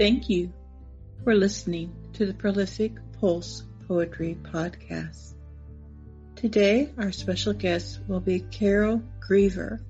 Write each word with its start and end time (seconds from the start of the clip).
Thank 0.00 0.30
you 0.30 0.50
for 1.24 1.34
listening 1.34 1.94
to 2.14 2.24
the 2.24 2.32
Prolific 2.32 2.94
Pulse 3.20 3.64
Poetry 3.86 4.38
Podcast. 4.42 5.34
Today, 6.36 6.88
our 6.96 7.12
special 7.12 7.52
guest 7.52 8.00
will 8.08 8.20
be 8.20 8.40
Carol 8.40 9.02
Grever. 9.20 9.80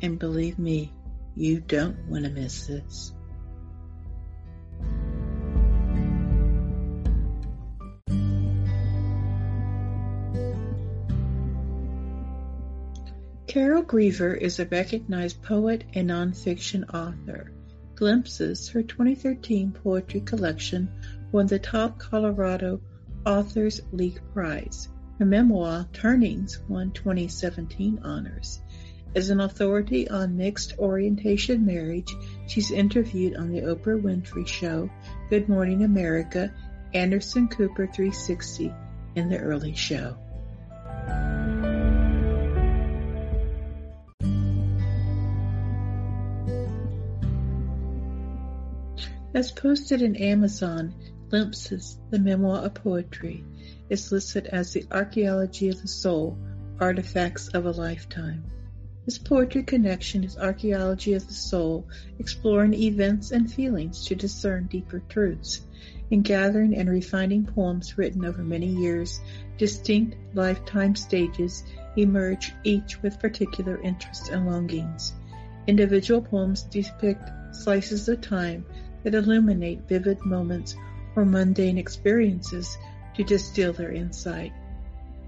And 0.00 0.18
believe 0.18 0.58
me, 0.58 0.94
you 1.36 1.60
don't 1.60 2.08
want 2.08 2.24
to 2.24 2.30
miss 2.30 2.66
this. 2.66 3.12
Carol 13.46 13.82
Grever 13.82 14.34
is 14.34 14.58
a 14.58 14.64
recognized 14.64 15.42
poet 15.42 15.84
and 15.92 16.08
nonfiction 16.08 16.94
author. 16.94 17.52
Glimpses, 17.96 18.68
her 18.70 18.82
2013 18.82 19.72
poetry 19.72 20.20
collection, 20.20 20.88
won 21.32 21.46
the 21.46 21.58
top 21.58 21.98
Colorado 21.98 22.80
Authors 23.24 23.80
League 23.92 24.20
Prize. 24.32 24.88
Her 25.18 25.24
memoir, 25.24 25.88
Turnings, 25.92 26.58
won 26.68 26.90
2017 26.90 28.00
honors. 28.02 28.60
As 29.14 29.30
an 29.30 29.40
authority 29.40 30.08
on 30.10 30.36
mixed 30.36 30.76
orientation 30.78 31.64
marriage, 31.64 32.12
she's 32.48 32.72
interviewed 32.72 33.36
on 33.36 33.52
The 33.52 33.60
Oprah 33.60 34.00
Winfrey 34.02 34.46
Show, 34.46 34.90
Good 35.30 35.48
Morning 35.48 35.84
America, 35.84 36.52
Anderson 36.92 37.46
Cooper 37.46 37.86
360, 37.86 38.74
and 39.14 39.30
The 39.30 39.38
Early 39.38 39.74
Show. 39.74 40.16
As 49.34 49.50
posted 49.50 50.00
in 50.00 50.14
Amazon, 50.14 50.94
Glimpses, 51.28 51.98
the 52.10 52.20
memoir 52.20 52.58
of 52.58 52.74
poetry, 52.74 53.44
is 53.88 54.12
listed 54.12 54.46
as 54.46 54.72
the 54.72 54.86
archaeology 54.92 55.68
of 55.68 55.82
the 55.82 55.88
soul, 55.88 56.38
artifacts 56.78 57.48
of 57.48 57.66
a 57.66 57.72
lifetime. 57.72 58.44
This 59.04 59.18
poetry 59.18 59.64
connection 59.64 60.22
is 60.22 60.38
archaeology 60.38 61.14
of 61.14 61.26
the 61.26 61.34
soul, 61.34 61.88
exploring 62.20 62.74
events 62.74 63.32
and 63.32 63.52
feelings 63.52 64.04
to 64.06 64.14
discern 64.14 64.68
deeper 64.68 65.02
truths. 65.08 65.62
In 66.12 66.22
gathering 66.22 66.76
and 66.76 66.88
refining 66.88 67.44
poems 67.44 67.98
written 67.98 68.24
over 68.24 68.44
many 68.44 68.68
years, 68.68 69.18
distinct 69.58 70.16
lifetime 70.34 70.94
stages 70.94 71.64
emerge 71.96 72.52
each 72.62 73.02
with 73.02 73.18
particular 73.18 73.80
interests 73.82 74.28
and 74.28 74.46
longings. 74.46 75.12
Individual 75.66 76.22
poems 76.22 76.62
depict 76.62 77.30
slices 77.50 78.08
of 78.08 78.20
time 78.20 78.64
that 79.04 79.14
illuminate 79.14 79.86
vivid 79.88 80.24
moments 80.24 80.74
or 81.14 81.24
mundane 81.24 81.78
experiences 81.78 82.76
to 83.14 83.22
distill 83.22 83.72
their 83.72 83.92
insight. 83.92 84.52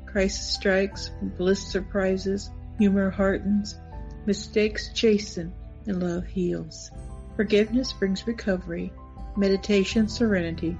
Crisis 0.06 0.54
strikes, 0.54 1.10
bliss 1.36 1.64
surprises, 1.70 2.50
humor 2.78 3.10
heartens, 3.10 3.78
mistakes 4.24 4.90
chasten, 4.92 5.52
and 5.86 6.02
love 6.02 6.26
heals. 6.26 6.90
Forgiveness 7.36 7.92
brings 7.92 8.26
recovery, 8.26 8.92
meditation 9.36 10.08
serenity. 10.08 10.76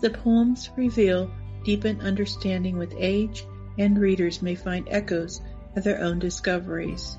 The 0.00 0.10
poems 0.10 0.70
reveal 0.76 1.30
deepened 1.64 2.02
understanding 2.02 2.76
with 2.76 2.94
age, 2.98 3.44
and 3.78 3.98
readers 3.98 4.42
may 4.42 4.54
find 4.54 4.88
echoes 4.90 5.40
of 5.76 5.84
their 5.84 6.00
own 6.00 6.18
discoveries. 6.18 7.16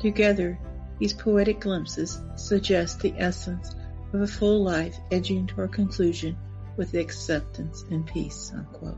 Together, 0.00 0.58
these 0.98 1.12
poetic 1.12 1.60
glimpses 1.60 2.20
suggest 2.36 3.00
the 3.00 3.14
essence 3.16 3.74
of 4.14 4.20
a 4.20 4.26
full 4.28 4.62
life 4.62 4.96
edging 5.10 5.44
toward 5.46 5.72
conclusion 5.72 6.36
with 6.76 6.94
acceptance 6.94 7.84
and 7.90 8.06
peace. 8.06 8.52
Unquote. 8.54 8.96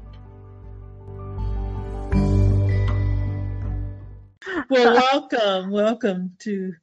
Well, 4.69 4.94
welcome, 5.12 5.71
welcome 5.71 6.37
to 6.41 6.75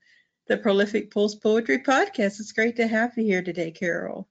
the 0.48 0.58
Prolific 0.58 1.12
Pulse 1.12 1.36
Poetry 1.36 1.80
Podcast. 1.80 2.40
It's 2.40 2.54
great 2.54 2.78
to 2.78 2.88
have 2.88 3.16
you 3.18 3.24
here 3.24 3.44
today, 3.44 3.70
Carol. 3.70 4.28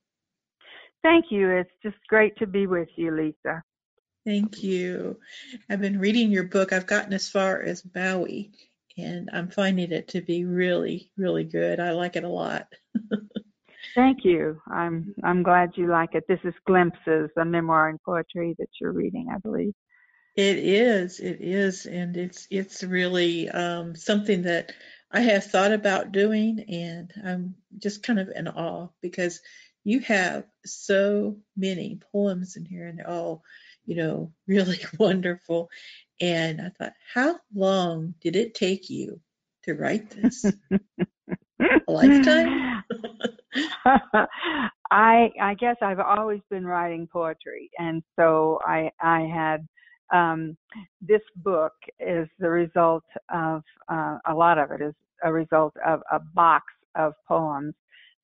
Thank 1.04 1.26
you. 1.30 1.50
It's 1.50 1.70
just 1.82 1.96
great 2.08 2.36
to 2.38 2.46
be 2.46 2.66
with 2.66 2.88
you, 2.96 3.14
Lisa. 3.16 3.62
Thank 4.26 4.64
you. 4.64 5.19
I've 5.70 5.80
been 5.80 6.00
reading 6.00 6.32
your 6.32 6.44
book. 6.44 6.72
I've 6.72 6.86
gotten 6.86 7.12
as 7.12 7.28
far 7.28 7.60
as 7.60 7.84
Maui, 7.94 8.50
and 8.98 9.30
I'm 9.32 9.48
finding 9.48 9.92
it 9.92 10.08
to 10.08 10.20
be 10.20 10.44
really, 10.44 11.10
really 11.16 11.44
good. 11.44 11.78
I 11.78 11.92
like 11.92 12.16
it 12.16 12.24
a 12.24 12.28
lot. 12.28 12.66
Thank 13.94 14.25
you. 14.25 14.60
I'm 14.70 15.14
I'm 15.22 15.42
glad 15.42 15.72
you 15.76 15.88
like 15.88 16.14
it. 16.14 16.25
This 16.26 16.41
is 16.44 16.54
Glimpses, 16.66 17.30
a 17.36 17.44
memoir 17.44 17.88
and 17.88 18.03
poetry 18.03 18.54
that 18.58 18.69
you're 18.80 18.92
reading, 18.92 19.28
I 19.32 19.38
believe. 19.38 19.75
It 20.34 20.58
is. 20.58 21.20
It 21.20 21.38
is, 21.41 21.84
and 21.84 22.16
it's 22.16 22.47
it's 22.50 22.82
really 22.82 23.50
um, 23.50 23.94
something 23.94 24.42
that 24.42 24.72
I 25.10 25.20
have 25.20 25.44
thought 25.44 25.72
about 25.72 26.12
doing, 26.12 26.64
and 26.69 27.12
I'm 27.22 27.54
just 27.78 28.02
kind 28.02 28.19
of 28.19 28.31
in 28.34 28.48
awe 28.48 28.88
because 29.02 29.41
you 29.84 30.00
have 30.00 30.44
so 30.64 31.36
many 31.54 32.00
poems 32.12 32.56
in 32.56 32.64
here, 32.64 32.86
and 32.86 32.98
they're 32.98 33.10
all, 33.10 33.42
you 33.84 33.97
know, 33.97 34.32
really 34.47 34.78
wonderful. 34.98 35.69
And 36.19 36.62
I 36.62 36.70
thought, 36.70 36.94
how 37.12 37.38
long 37.54 38.14
did 38.22 38.36
it 38.36 38.54
take 38.54 38.88
you 38.88 39.20
to 39.64 39.75
write 39.75 40.10
this? 40.10 40.44
a 41.60 41.92
lifetime? 41.92 42.84
I 44.90 45.30
I 45.40 45.54
guess 45.58 45.76
I've 45.82 46.00
always 46.00 46.40
been 46.50 46.66
writing 46.66 47.08
poetry, 47.12 47.70
and 47.78 48.02
so 48.16 48.58
I 48.66 48.90
I 49.00 49.20
had 49.22 49.66
um, 50.16 50.56
this 51.00 51.22
book 51.36 51.72
is 52.00 52.28
the 52.38 52.50
result 52.50 53.04
of 53.32 53.62
uh, 53.88 54.18
a 54.26 54.34
lot 54.34 54.58
of 54.58 54.70
it 54.70 54.80
is 54.80 54.94
a 55.24 55.32
result 55.32 55.74
of 55.86 56.00
a 56.12 56.20
box 56.34 56.64
of 56.94 57.14
poems 57.26 57.74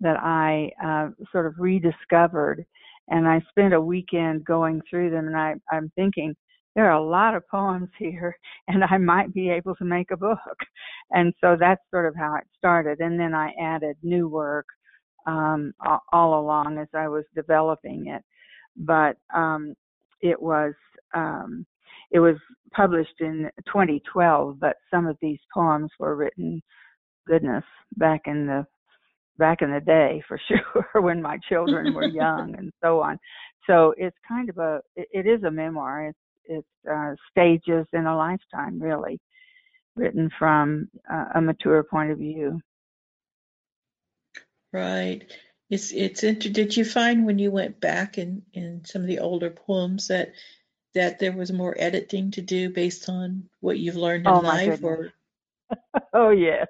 that 0.00 0.16
I 0.20 0.70
uh, 0.84 1.10
sort 1.32 1.46
of 1.46 1.54
rediscovered, 1.58 2.64
and 3.08 3.26
I 3.26 3.42
spent 3.50 3.74
a 3.74 3.80
weekend 3.80 4.44
going 4.44 4.80
through 4.88 5.10
them, 5.10 5.26
and 5.28 5.36
I 5.36 5.54
I'm 5.70 5.90
thinking 5.96 6.34
there 6.74 6.86
are 6.90 6.98
a 6.98 7.04
lot 7.04 7.34
of 7.34 7.48
poems 7.48 7.88
here 7.98 8.36
and 8.68 8.84
I 8.84 8.98
might 8.98 9.34
be 9.34 9.50
able 9.50 9.74
to 9.76 9.84
make 9.84 10.10
a 10.12 10.16
book. 10.16 10.38
And 11.10 11.34
so 11.40 11.56
that's 11.58 11.80
sort 11.90 12.06
of 12.06 12.14
how 12.14 12.36
it 12.36 12.44
started. 12.56 13.00
And 13.00 13.18
then 13.18 13.34
I 13.34 13.52
added 13.60 13.96
new 14.02 14.28
work 14.28 14.66
um, 15.26 15.72
all 16.12 16.40
along 16.40 16.78
as 16.78 16.88
I 16.94 17.08
was 17.08 17.24
developing 17.34 18.08
it. 18.08 18.22
But 18.76 19.16
um, 19.34 19.74
it 20.20 20.40
was 20.40 20.74
um, 21.14 21.66
it 22.10 22.20
was 22.20 22.36
published 22.72 23.20
in 23.20 23.50
2012, 23.66 24.58
but 24.58 24.76
some 24.90 25.06
of 25.06 25.16
these 25.20 25.38
poems 25.52 25.90
were 25.98 26.16
written, 26.16 26.62
goodness, 27.26 27.64
back 27.96 28.22
in 28.26 28.46
the 28.46 28.66
back 29.38 29.62
in 29.62 29.70
the 29.70 29.80
day 29.80 30.22
for 30.26 30.38
sure 30.48 31.02
when 31.02 31.22
my 31.22 31.38
children 31.48 31.94
were 31.94 32.04
young 32.08 32.54
and 32.56 32.72
so 32.82 33.00
on. 33.00 33.18
So 33.66 33.94
it's 33.96 34.16
kind 34.26 34.48
of 34.48 34.58
a 34.58 34.80
it, 34.96 35.08
it 35.12 35.26
is 35.26 35.42
a 35.44 35.50
memoir. 35.50 36.06
It's 36.06 36.18
it's 36.44 36.90
uh, 36.90 37.14
stages 37.30 37.86
in 37.92 38.06
a 38.06 38.16
lifetime, 38.16 38.80
really, 38.80 39.20
written 39.96 40.30
from 40.38 40.88
uh, 41.12 41.26
a 41.34 41.40
mature 41.40 41.82
point 41.84 42.10
of 42.10 42.18
view. 42.18 42.60
Right. 44.72 45.24
It's 45.70 45.92
it's 45.92 46.22
inter- 46.22 46.50
did 46.50 46.76
you 46.76 46.84
find 46.84 47.26
when 47.26 47.38
you 47.38 47.50
went 47.50 47.80
back 47.80 48.18
in 48.18 48.42
in 48.52 48.84
some 48.84 49.02
of 49.02 49.08
the 49.08 49.18
older 49.18 49.50
poems 49.50 50.08
that 50.08 50.32
that 50.94 51.18
there 51.18 51.32
was 51.32 51.52
more 51.52 51.76
editing 51.78 52.30
to 52.32 52.42
do 52.42 52.70
based 52.70 53.08
on 53.08 53.48
what 53.60 53.78
you've 53.78 53.96
learned 53.96 54.26
in 54.26 54.32
oh, 54.32 54.40
life 54.40 54.82
or? 54.82 55.12
oh 56.14 56.30
yes. 56.30 56.66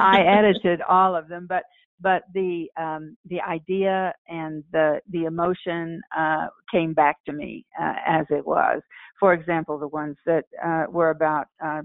I 0.00 0.22
edited 0.22 0.80
all 0.82 1.14
of 1.14 1.28
them 1.28 1.46
but 1.48 1.64
but 2.00 2.22
the 2.32 2.66
um 2.80 3.16
the 3.26 3.40
idea 3.42 4.14
and 4.28 4.64
the 4.72 5.00
the 5.10 5.24
emotion 5.24 6.00
uh 6.16 6.46
came 6.72 6.94
back 6.94 7.16
to 7.26 7.32
me 7.32 7.66
uh, 7.80 7.94
as 8.06 8.26
it 8.30 8.46
was. 8.46 8.80
For 9.20 9.34
example 9.34 9.78
the 9.78 9.88
ones 9.88 10.16
that 10.24 10.44
uh 10.64 10.84
were 10.90 11.10
about 11.10 11.48
uh 11.62 11.82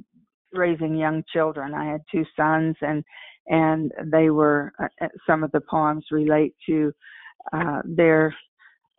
raising 0.54 0.96
young 0.96 1.24
children. 1.34 1.74
I 1.74 1.92
had 1.92 2.02
two 2.12 2.26
sons 2.36 2.76
and 2.82 3.04
and 3.48 3.92
they 4.06 4.30
were 4.30 4.72
uh, 4.80 4.88
uh, 5.02 5.08
some 5.28 5.44
of 5.44 5.52
the 5.52 5.62
poems 5.62 6.06
relate 6.12 6.56
to 6.66 6.92
uh, 7.52 7.82
their 7.84 8.36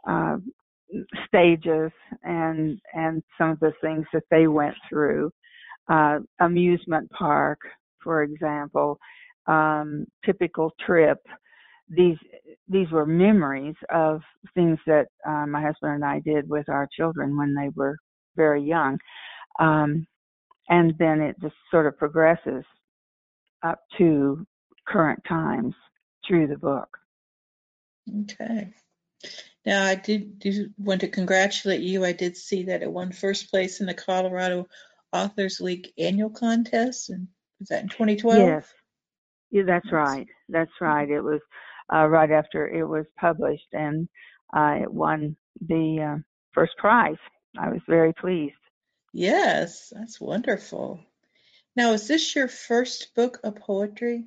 uh, 0.08 0.36
stages 1.26 1.90
and 2.22 2.78
and 2.92 3.22
some 3.38 3.50
of 3.50 3.60
the 3.60 3.72
things 3.80 4.06
that 4.12 4.24
they 4.30 4.46
went 4.46 4.74
through. 4.88 5.30
Uh, 5.88 6.18
amusement 6.40 7.10
park, 7.10 7.58
for 8.02 8.22
example, 8.22 8.98
um, 9.46 10.06
typical 10.24 10.72
trip. 10.84 11.18
These 11.88 12.16
these 12.68 12.90
were 12.90 13.06
memories 13.06 13.74
of 13.92 14.22
things 14.54 14.78
that 14.86 15.06
uh, 15.26 15.46
my 15.46 15.60
husband 15.60 15.94
and 15.94 16.04
I 16.04 16.20
did 16.20 16.48
with 16.48 16.68
our 16.68 16.88
children 16.96 17.36
when 17.36 17.54
they 17.54 17.68
were 17.74 17.96
very 18.36 18.62
young. 18.62 18.98
Um, 19.60 20.06
and 20.68 20.94
then 20.98 21.20
it 21.20 21.36
just 21.40 21.54
sort 21.70 21.86
of 21.86 21.98
progresses 21.98 22.64
up 23.64 23.80
to 23.98 24.46
current 24.86 25.22
times. 25.28 25.74
through 26.26 26.46
the 26.46 26.58
book. 26.58 26.88
Okay. 28.22 28.72
Now, 29.64 29.86
I 29.86 29.94
did 29.94 30.38
do 30.38 30.68
want 30.78 31.00
to 31.00 31.08
congratulate 31.08 31.80
you. 31.80 32.04
I 32.04 32.12
did 32.12 32.36
see 32.36 32.64
that 32.64 32.82
it 32.82 32.90
won 32.90 33.12
first 33.12 33.50
place 33.50 33.80
in 33.80 33.86
the 33.86 33.94
Colorado 33.94 34.66
Authors 35.12 35.60
League 35.60 35.88
annual 35.96 36.30
contest, 36.30 37.08
and 37.10 37.28
was 37.58 37.68
that 37.68 37.82
in 37.82 37.88
2012? 37.88 38.38
Yes, 38.38 38.66
yeah, 39.50 39.62
that's 39.66 39.90
right. 39.90 40.26
That's 40.48 40.70
right. 40.80 41.08
It 41.08 41.20
was 41.20 41.40
uh, 41.92 42.06
right 42.06 42.30
after 42.30 42.68
it 42.68 42.84
was 42.84 43.06
published, 43.18 43.68
and 43.72 44.08
uh, 44.54 44.78
it 44.82 44.92
won 44.92 45.36
the 45.66 46.16
uh, 46.16 46.22
first 46.52 46.76
prize. 46.76 47.16
I 47.58 47.70
was 47.70 47.80
very 47.88 48.12
pleased. 48.12 48.54
Yes, 49.12 49.92
that's 49.94 50.20
wonderful. 50.20 51.00
Now, 51.76 51.92
is 51.92 52.06
this 52.06 52.34
your 52.36 52.48
first 52.48 53.14
book 53.14 53.40
of 53.42 53.56
poetry? 53.56 54.24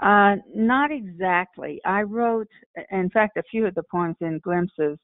Uh, 0.00 0.36
not 0.54 0.90
exactly. 0.90 1.80
I 1.84 2.02
wrote, 2.02 2.48
in 2.90 3.10
fact, 3.10 3.36
a 3.36 3.42
few 3.50 3.66
of 3.66 3.74
the 3.74 3.82
poems 3.90 4.16
in 4.20 4.38
Glimpses 4.38 4.98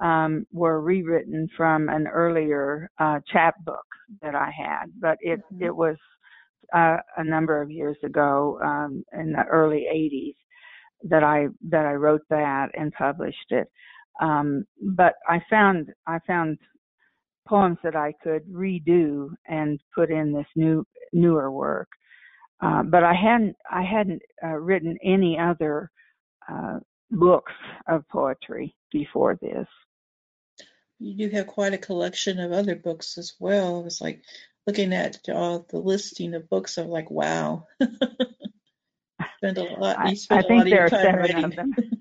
um, 0.00 0.46
were 0.50 0.80
rewritten 0.80 1.48
from 1.56 1.88
an 1.88 2.06
earlier 2.06 2.90
uh, 2.98 3.20
chapbook 3.30 3.84
that 4.22 4.34
I 4.34 4.50
had, 4.50 4.86
but 4.98 5.18
it 5.20 5.40
mm-hmm. 5.52 5.64
it 5.64 5.76
was 5.76 5.96
uh, 6.74 6.96
a 7.16 7.24
number 7.24 7.60
of 7.60 7.70
years 7.70 7.98
ago 8.02 8.58
um, 8.62 9.04
in 9.12 9.32
the 9.32 9.44
early 9.44 9.86
80s 9.92 10.36
that 11.08 11.22
I 11.22 11.48
that 11.68 11.86
I 11.86 11.92
wrote 11.92 12.22
that 12.30 12.70
and 12.74 12.92
published 12.92 13.50
it. 13.50 13.68
Um, 14.20 14.64
but 14.96 15.14
I 15.28 15.40
found 15.48 15.90
I 16.06 16.18
found 16.26 16.58
poems 17.50 17.78
that 17.82 17.96
I 17.96 18.14
could 18.22 18.46
redo 18.46 19.34
and 19.46 19.80
put 19.94 20.10
in 20.10 20.32
this 20.32 20.46
new 20.54 20.86
newer 21.12 21.50
work. 21.50 21.88
Uh, 22.62 22.84
but 22.84 23.02
I 23.02 23.12
hadn't 23.12 23.56
I 23.68 23.82
hadn't 23.82 24.22
uh, 24.42 24.56
written 24.56 24.96
any 25.02 25.38
other 25.38 25.90
uh, 26.48 26.78
books 27.10 27.52
of 27.88 28.08
poetry 28.08 28.76
before 28.92 29.36
this. 29.42 29.66
You 31.00 31.16
do 31.16 31.34
have 31.34 31.46
quite 31.46 31.74
a 31.74 31.78
collection 31.78 32.38
of 32.38 32.52
other 32.52 32.76
books 32.76 33.18
as 33.18 33.32
well. 33.40 33.80
It 33.80 33.84
was 33.84 34.00
like 34.00 34.22
looking 34.66 34.92
at 34.92 35.18
all 35.28 35.66
the 35.68 35.78
listing 35.78 36.34
of 36.34 36.48
books. 36.48 36.78
I'm 36.78 36.88
like, 36.88 37.10
wow. 37.10 37.66
spend 39.38 39.58
a 39.58 39.64
lot. 39.64 40.08
You 40.08 40.16
spend 40.16 40.42
I, 40.42 40.44
I 40.44 40.48
think 40.48 40.64
there 40.64 40.84
are 40.84 40.88
seven 40.90 41.14
writing. 41.16 41.74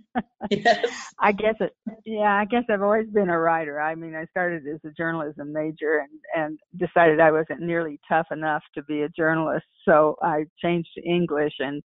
yes. 0.50 0.86
I 1.20 1.32
guess 1.32 1.56
it. 1.60 1.76
Yeah, 2.06 2.34
I 2.36 2.46
guess 2.46 2.64
I've 2.70 2.82
always 2.82 3.10
been 3.10 3.30
a 3.30 3.40
writer. 3.40 3.80
I 3.80 3.96
mean, 3.96 4.16
I 4.16 4.26
started 4.26 4.64
as 4.68 4.80
a 4.86 4.94
journalism 4.94 5.54
major 5.54 6.00
and 6.00 6.20
and 6.36 6.60
decided 6.78 7.20
I 7.20 7.32
wasn't 7.32 7.62
nearly 7.62 8.00
tough 8.08 8.28
enough 8.32 8.64
to 8.76 8.84
be 8.84 9.02
a 9.02 9.10
journalist, 9.10 9.66
so 9.86 10.16
I 10.22 10.46
changed 10.62 10.90
to 10.96 11.04
English 11.04 11.54
and 11.60 11.82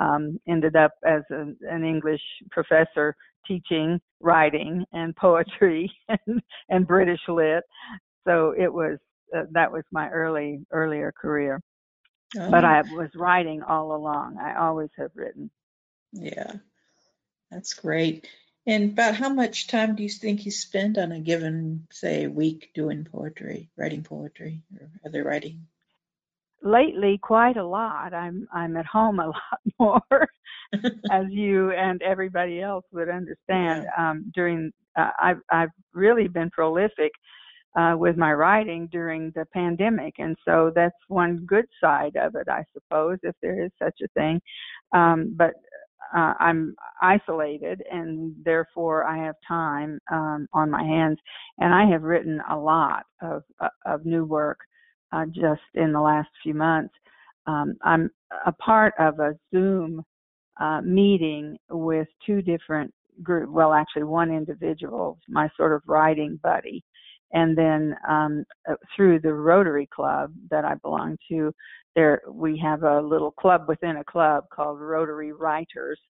um, 0.00 0.40
ended 0.48 0.76
up 0.76 0.92
as 1.06 1.22
a, 1.30 1.46
an 1.70 1.84
English 1.84 2.22
professor 2.50 3.14
teaching 3.46 4.00
writing 4.20 4.84
and 4.92 5.14
poetry 5.16 5.90
and, 6.08 6.42
and 6.68 6.86
British 6.86 7.20
lit. 7.28 7.62
So 8.26 8.54
it 8.58 8.72
was 8.72 8.98
uh, 9.36 9.42
that 9.52 9.70
was 9.70 9.84
my 9.92 10.08
early 10.10 10.60
earlier 10.70 11.12
career. 11.12 11.60
Oh. 12.38 12.50
But 12.50 12.64
I 12.64 12.82
was 12.82 13.10
writing 13.14 13.62
all 13.62 13.94
along. 13.94 14.38
I 14.38 14.58
always 14.58 14.90
have 14.98 15.10
written. 15.14 15.50
Yeah, 16.12 16.54
that's 17.54 17.74
great. 17.74 18.28
And 18.66 18.92
about 18.92 19.14
how 19.14 19.28
much 19.28 19.66
time 19.66 19.94
do 19.94 20.02
you 20.02 20.08
think 20.08 20.44
you 20.44 20.50
spend 20.50 20.98
on 20.98 21.12
a 21.12 21.20
given, 21.20 21.86
say, 21.90 22.26
week 22.26 22.70
doing 22.74 23.04
poetry, 23.04 23.68
writing 23.76 24.02
poetry, 24.02 24.62
or 24.80 24.90
other 25.06 25.22
writing? 25.22 25.66
lately 26.64 27.18
quite 27.22 27.56
a 27.56 27.64
lot. 27.66 28.12
I'm 28.12 28.48
I'm 28.52 28.76
at 28.76 28.86
home 28.86 29.20
a 29.20 29.26
lot 29.78 30.00
more, 30.10 30.28
as 31.10 31.26
you 31.30 31.70
and 31.72 32.02
everybody 32.02 32.60
else 32.60 32.84
would 32.92 33.08
understand. 33.08 33.84
Yeah. 33.84 34.10
Um, 34.10 34.32
during 34.34 34.72
uh, 34.96 35.10
I've 35.20 35.40
I've 35.50 35.70
really 35.92 36.26
been 36.26 36.50
prolific 36.50 37.12
uh, 37.78 37.94
with 37.96 38.16
my 38.16 38.32
writing 38.32 38.88
during 38.90 39.30
the 39.34 39.46
pandemic, 39.52 40.14
and 40.18 40.36
so 40.44 40.72
that's 40.74 40.96
one 41.08 41.44
good 41.46 41.66
side 41.80 42.16
of 42.16 42.34
it, 42.34 42.48
I 42.48 42.64
suppose, 42.72 43.18
if 43.22 43.34
there 43.42 43.62
is 43.62 43.70
such 43.80 44.00
a 44.02 44.08
thing. 44.14 44.40
Um, 44.92 45.34
but 45.36 45.52
uh, 46.14 46.34
I'm 46.38 46.76
isolated, 47.02 47.82
and 47.90 48.34
therefore 48.44 49.04
I 49.04 49.16
have 49.18 49.34
time 49.46 49.98
um, 50.10 50.46
on 50.52 50.70
my 50.70 50.82
hands, 50.82 51.18
and 51.58 51.74
I 51.74 51.86
have 51.86 52.02
written 52.02 52.40
a 52.50 52.56
lot 52.56 53.04
of 53.20 53.42
uh, 53.60 53.68
of 53.84 54.06
new 54.06 54.24
work 54.24 54.58
uh, 55.12 55.26
just 55.26 55.62
in 55.74 55.92
the 55.92 56.00
last 56.00 56.28
few 56.42 56.54
months. 56.54 56.94
Um, 57.46 57.76
I'm 57.82 58.10
a 58.46 58.52
part 58.52 58.94
of 58.98 59.18
a 59.18 59.34
Zoom 59.52 60.04
uh, 60.60 60.80
meeting 60.82 61.56
with 61.68 62.08
two 62.24 62.42
different 62.42 62.92
groups. 63.22 63.50
Well, 63.52 63.72
actually, 63.72 64.04
one 64.04 64.30
individual, 64.30 65.18
my 65.28 65.48
sort 65.56 65.72
of 65.72 65.82
writing 65.86 66.38
buddy, 66.42 66.84
and 67.34 67.56
then 67.56 67.94
um, 68.08 68.44
uh, 68.68 68.74
through 68.96 69.20
the 69.20 69.32
Rotary 69.34 69.88
Club 69.94 70.32
that 70.50 70.64
I 70.64 70.74
belong 70.76 71.18
to, 71.28 71.52
there 71.94 72.22
we 72.30 72.58
have 72.58 72.82
a 72.82 73.00
little 73.00 73.32
club 73.32 73.66
within 73.68 73.96
a 73.98 74.04
club 74.04 74.44
called 74.52 74.80
Rotary 74.80 75.32
Writers, 75.32 76.00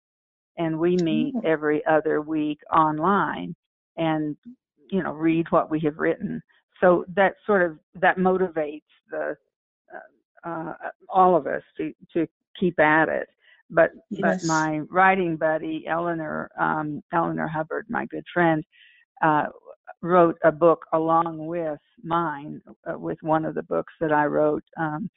and 0.56 0.78
we 0.78 0.96
meet 0.98 1.34
mm-hmm. 1.34 1.46
every 1.46 1.84
other 1.86 2.20
week 2.20 2.60
online 2.72 3.54
and 3.96 4.36
you 4.90 5.02
know 5.02 5.12
read 5.12 5.46
what 5.50 5.70
we 5.70 5.80
have 5.80 5.98
written 5.98 6.42
so 6.80 7.04
that 7.14 7.34
sort 7.46 7.62
of 7.62 7.78
that 8.00 8.18
motivates 8.18 8.82
the 9.10 9.36
uh, 10.44 10.48
uh, 10.48 10.74
all 11.08 11.36
of 11.36 11.46
us 11.46 11.62
to 11.76 11.92
to 12.12 12.26
keep 12.58 12.78
at 12.78 13.08
it. 13.08 13.28
But 13.70 13.92
yes. 14.10 14.42
but 14.42 14.46
my 14.46 14.80
writing 14.90 15.36
buddy 15.36 15.86
Eleanor 15.86 16.50
um, 16.58 17.02
Eleanor 17.12 17.48
Hubbard, 17.48 17.86
my 17.88 18.06
good 18.06 18.24
friend, 18.32 18.62
uh, 19.22 19.46
wrote 20.04 20.38
a 20.44 20.52
book 20.52 20.86
along 20.92 21.46
with 21.46 21.80
mine, 22.02 22.60
uh, 22.88 22.98
with 22.98 23.18
one 23.22 23.44
of 23.44 23.54
the 23.54 23.62
books 23.62 23.92
that 24.00 24.12
I 24.12 24.26
wrote. 24.26 24.64
Um, 24.76 25.10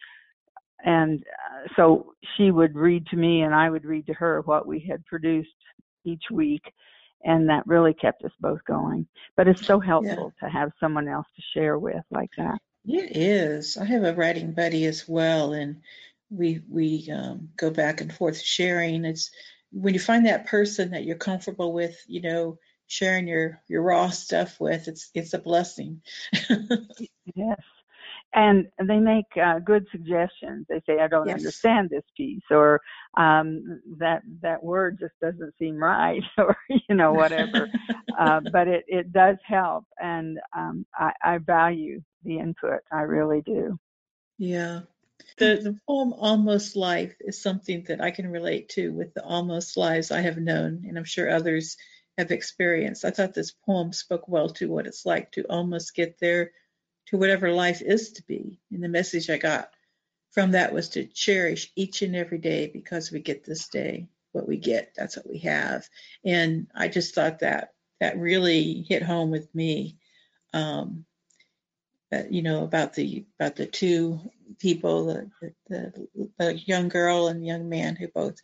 and 0.83 1.23
uh, 1.23 1.67
so 1.75 2.13
she 2.35 2.51
would 2.51 2.75
read 2.75 3.05
to 3.07 3.15
me, 3.15 3.41
and 3.41 3.53
I 3.53 3.69
would 3.69 3.85
read 3.85 4.07
to 4.07 4.13
her 4.13 4.41
what 4.41 4.65
we 4.65 4.79
had 4.79 5.05
produced 5.05 5.49
each 6.05 6.23
week 6.31 6.63
and 7.23 7.49
that 7.49 7.65
really 7.67 7.93
kept 7.93 8.23
us 8.23 8.31
both 8.39 8.63
going. 8.65 9.07
But 9.35 9.47
it's 9.47 9.65
so 9.65 9.79
helpful 9.79 10.33
yeah. 10.41 10.47
to 10.47 10.53
have 10.53 10.71
someone 10.79 11.07
else 11.07 11.27
to 11.35 11.41
share 11.53 11.77
with 11.79 12.03
like 12.11 12.29
that. 12.37 12.59
It 12.85 13.17
is. 13.17 13.77
I 13.77 13.85
have 13.85 14.03
a 14.03 14.13
writing 14.13 14.53
buddy 14.53 14.85
as 14.85 15.07
well, 15.07 15.53
and 15.53 15.81
we 16.29 16.61
we 16.69 17.09
um, 17.13 17.49
go 17.57 17.69
back 17.69 18.01
and 18.01 18.13
forth 18.13 18.39
sharing. 18.39 19.03
It's 19.05 19.29
when 19.71 19.93
you 19.93 19.99
find 19.99 20.25
that 20.25 20.47
person 20.47 20.91
that 20.91 21.03
you're 21.03 21.17
comfortable 21.17 21.73
with, 21.73 22.01
you 22.07 22.21
know, 22.21 22.57
sharing 22.87 23.27
your 23.27 23.61
your 23.67 23.83
raw 23.83 24.09
stuff 24.09 24.59
with. 24.59 24.87
It's 24.87 25.09
it's 25.13 25.33
a 25.33 25.39
blessing. 25.39 26.01
yes, 27.35 27.61
and 28.33 28.67
they 28.83 28.99
make 28.99 29.25
uh, 29.41 29.59
good 29.59 29.85
suggestions. 29.91 30.65
They 30.67 30.81
say, 30.85 30.99
"I 30.99 31.07
don't 31.07 31.27
yes. 31.27 31.37
understand 31.37 31.89
this 31.89 32.03
piece," 32.15 32.43
or 32.49 32.81
um, 33.15 33.81
"that 33.99 34.21
that 34.41 34.63
word 34.63 34.97
just 34.99 35.13
doesn't 35.21 35.53
seem 35.59 35.75
right," 35.77 36.23
or 36.37 36.57
you 36.69 36.95
know 36.95 37.13
whatever. 37.13 37.69
uh, 38.19 38.39
but 38.39 38.67
it 38.67 38.85
it 38.87 39.11
does 39.11 39.37
help, 39.45 39.85
and 40.01 40.39
um, 40.55 40.85
I, 40.95 41.11
I 41.23 41.37
value 41.39 42.01
the 42.23 42.39
input. 42.39 42.79
I 42.91 43.01
really 43.01 43.41
do. 43.41 43.77
Yeah. 44.37 44.81
The, 45.37 45.59
the 45.61 45.79
poem 45.87 46.13
Almost 46.13 46.75
Life 46.75 47.15
is 47.19 47.41
something 47.41 47.83
that 47.87 48.01
I 48.01 48.11
can 48.11 48.29
relate 48.29 48.69
to 48.69 48.89
with 48.89 49.13
the 49.13 49.23
almost 49.23 49.75
lives 49.75 50.11
I 50.11 50.21
have 50.21 50.37
known, 50.37 50.85
and 50.87 50.97
I'm 50.97 51.03
sure 51.05 51.29
others 51.29 51.75
have 52.17 52.31
experienced. 52.31 53.05
I 53.05 53.11
thought 53.11 53.33
this 53.33 53.51
poem 53.65 53.93
spoke 53.93 54.27
well 54.27 54.49
to 54.49 54.69
what 54.69 54.87
it's 54.87 55.05
like 55.05 55.31
to 55.33 55.43
almost 55.43 55.95
get 55.95 56.19
there 56.19 56.51
to 57.07 57.17
whatever 57.17 57.51
life 57.51 57.81
is 57.81 58.11
to 58.13 58.23
be. 58.23 58.59
And 58.71 58.83
the 58.83 58.89
message 58.89 59.29
I 59.29 59.37
got 59.37 59.69
from 60.31 60.51
that 60.51 60.73
was 60.73 60.89
to 60.89 61.05
cherish 61.05 61.71
each 61.75 62.01
and 62.01 62.15
every 62.15 62.37
day 62.37 62.67
because 62.67 63.11
we 63.11 63.19
get 63.19 63.43
this 63.43 63.67
day. 63.69 64.07
What 64.33 64.47
we 64.47 64.57
get, 64.57 64.93
that's 64.95 65.15
what 65.15 65.27
we 65.27 65.39
have. 65.39 65.87
And 66.23 66.67
I 66.75 66.89
just 66.89 67.15
thought 67.15 67.39
that 67.39 67.73
that 67.99 68.19
really 68.19 68.85
hit 68.87 69.01
home 69.01 69.31
with 69.31 69.53
me. 69.55 69.97
Um, 70.53 71.05
that, 72.11 72.31
you 72.31 72.41
know 72.41 72.63
about 72.63 72.93
the 72.93 73.25
about 73.39 73.55
the 73.55 73.65
two 73.65 74.19
people, 74.59 75.05
the, 75.05 75.53
the, 75.67 76.07
the 76.37 76.53
young 76.53 76.87
girl 76.89 77.27
and 77.27 77.45
young 77.45 77.67
man 77.67 77.95
who 77.95 78.07
both 78.07 78.39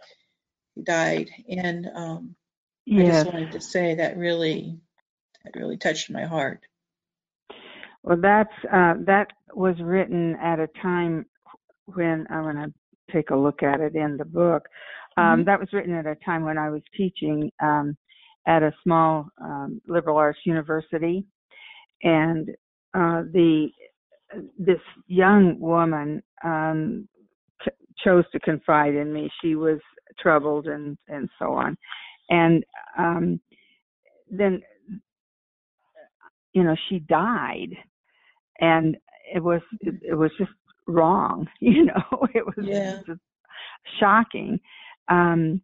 died, 0.81 1.29
and 1.47 1.89
um, 1.93 2.35
yes. 2.85 3.15
I 3.15 3.23
just 3.23 3.33
wanted 3.33 3.51
to 3.53 3.61
say 3.61 3.95
that 3.95 4.17
really 4.17 4.79
that 5.43 5.55
really 5.55 5.77
touched 5.77 6.09
my 6.09 6.25
heart. 6.25 6.61
Well, 8.03 8.17
that's 8.21 8.53
uh, 8.65 8.95
that 9.05 9.27
was 9.53 9.75
written 9.81 10.35
at 10.41 10.59
a 10.59 10.67
time 10.81 11.25
when 11.85 12.25
I'm 12.29 12.43
going 12.43 12.55
to 12.55 12.73
take 13.13 13.29
a 13.29 13.35
look 13.35 13.63
at 13.63 13.79
it 13.79 13.95
in 13.95 14.17
the 14.17 14.25
book. 14.25 14.67
Um, 15.17 15.23
mm-hmm. 15.23 15.43
That 15.45 15.59
was 15.59 15.69
written 15.73 15.93
at 15.93 16.05
a 16.05 16.15
time 16.25 16.43
when 16.43 16.57
I 16.57 16.69
was 16.69 16.81
teaching 16.95 17.51
um, 17.61 17.95
at 18.47 18.63
a 18.63 18.73
small 18.83 19.27
um, 19.41 19.81
liberal 19.87 20.17
arts 20.17 20.39
university, 20.45 21.25
and 22.01 22.49
uh, 22.93 23.23
the 23.31 23.69
this 24.57 24.79
young 25.07 25.59
woman 25.59 26.23
um, 26.43 27.07
ch- 27.61 28.03
chose 28.03 28.25
to 28.31 28.39
confide 28.39 28.95
in 28.95 29.13
me. 29.13 29.29
She 29.41 29.55
was 29.55 29.79
troubled 30.19 30.67
and 30.67 30.97
and 31.07 31.29
so 31.39 31.53
on 31.53 31.77
and 32.29 32.63
um 32.97 33.39
then 34.29 34.61
you 36.53 36.63
know 36.63 36.75
she 36.89 36.99
died. 36.99 37.75
And 38.59 38.97
it 39.33 39.43
was 39.43 39.61
it, 39.81 39.95
it 40.03 40.15
was 40.15 40.31
just 40.37 40.51
wrong 40.87 41.47
you 41.59 41.85
know? 41.85 42.27
It 42.33 42.45
was 42.45 42.65
yeah. 42.65 42.99
just 43.05 43.19
shocking. 43.99 44.59
Um 45.09 45.61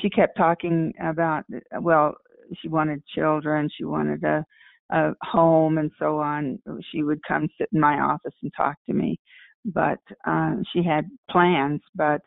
she 0.00 0.08
kept 0.08 0.36
talking 0.36 0.92
about 1.02 1.44
well 1.80 2.14
she 2.60 2.68
wanted 2.68 3.02
children 3.14 3.68
she 3.76 3.84
wanted 3.84 4.22
a 4.24 4.44
a 4.90 5.12
home 5.22 5.78
and 5.78 5.90
so 5.98 6.18
on. 6.18 6.58
She 6.90 7.02
would 7.02 7.20
come 7.26 7.48
sit 7.58 7.68
in 7.72 7.80
my 7.80 7.98
office 8.00 8.34
and 8.42 8.52
talk 8.56 8.76
to 8.86 8.92
me. 8.92 9.18
But 9.64 10.00
um 10.26 10.64
she 10.72 10.82
had 10.82 11.08
plans 11.30 11.80
but 11.94 12.20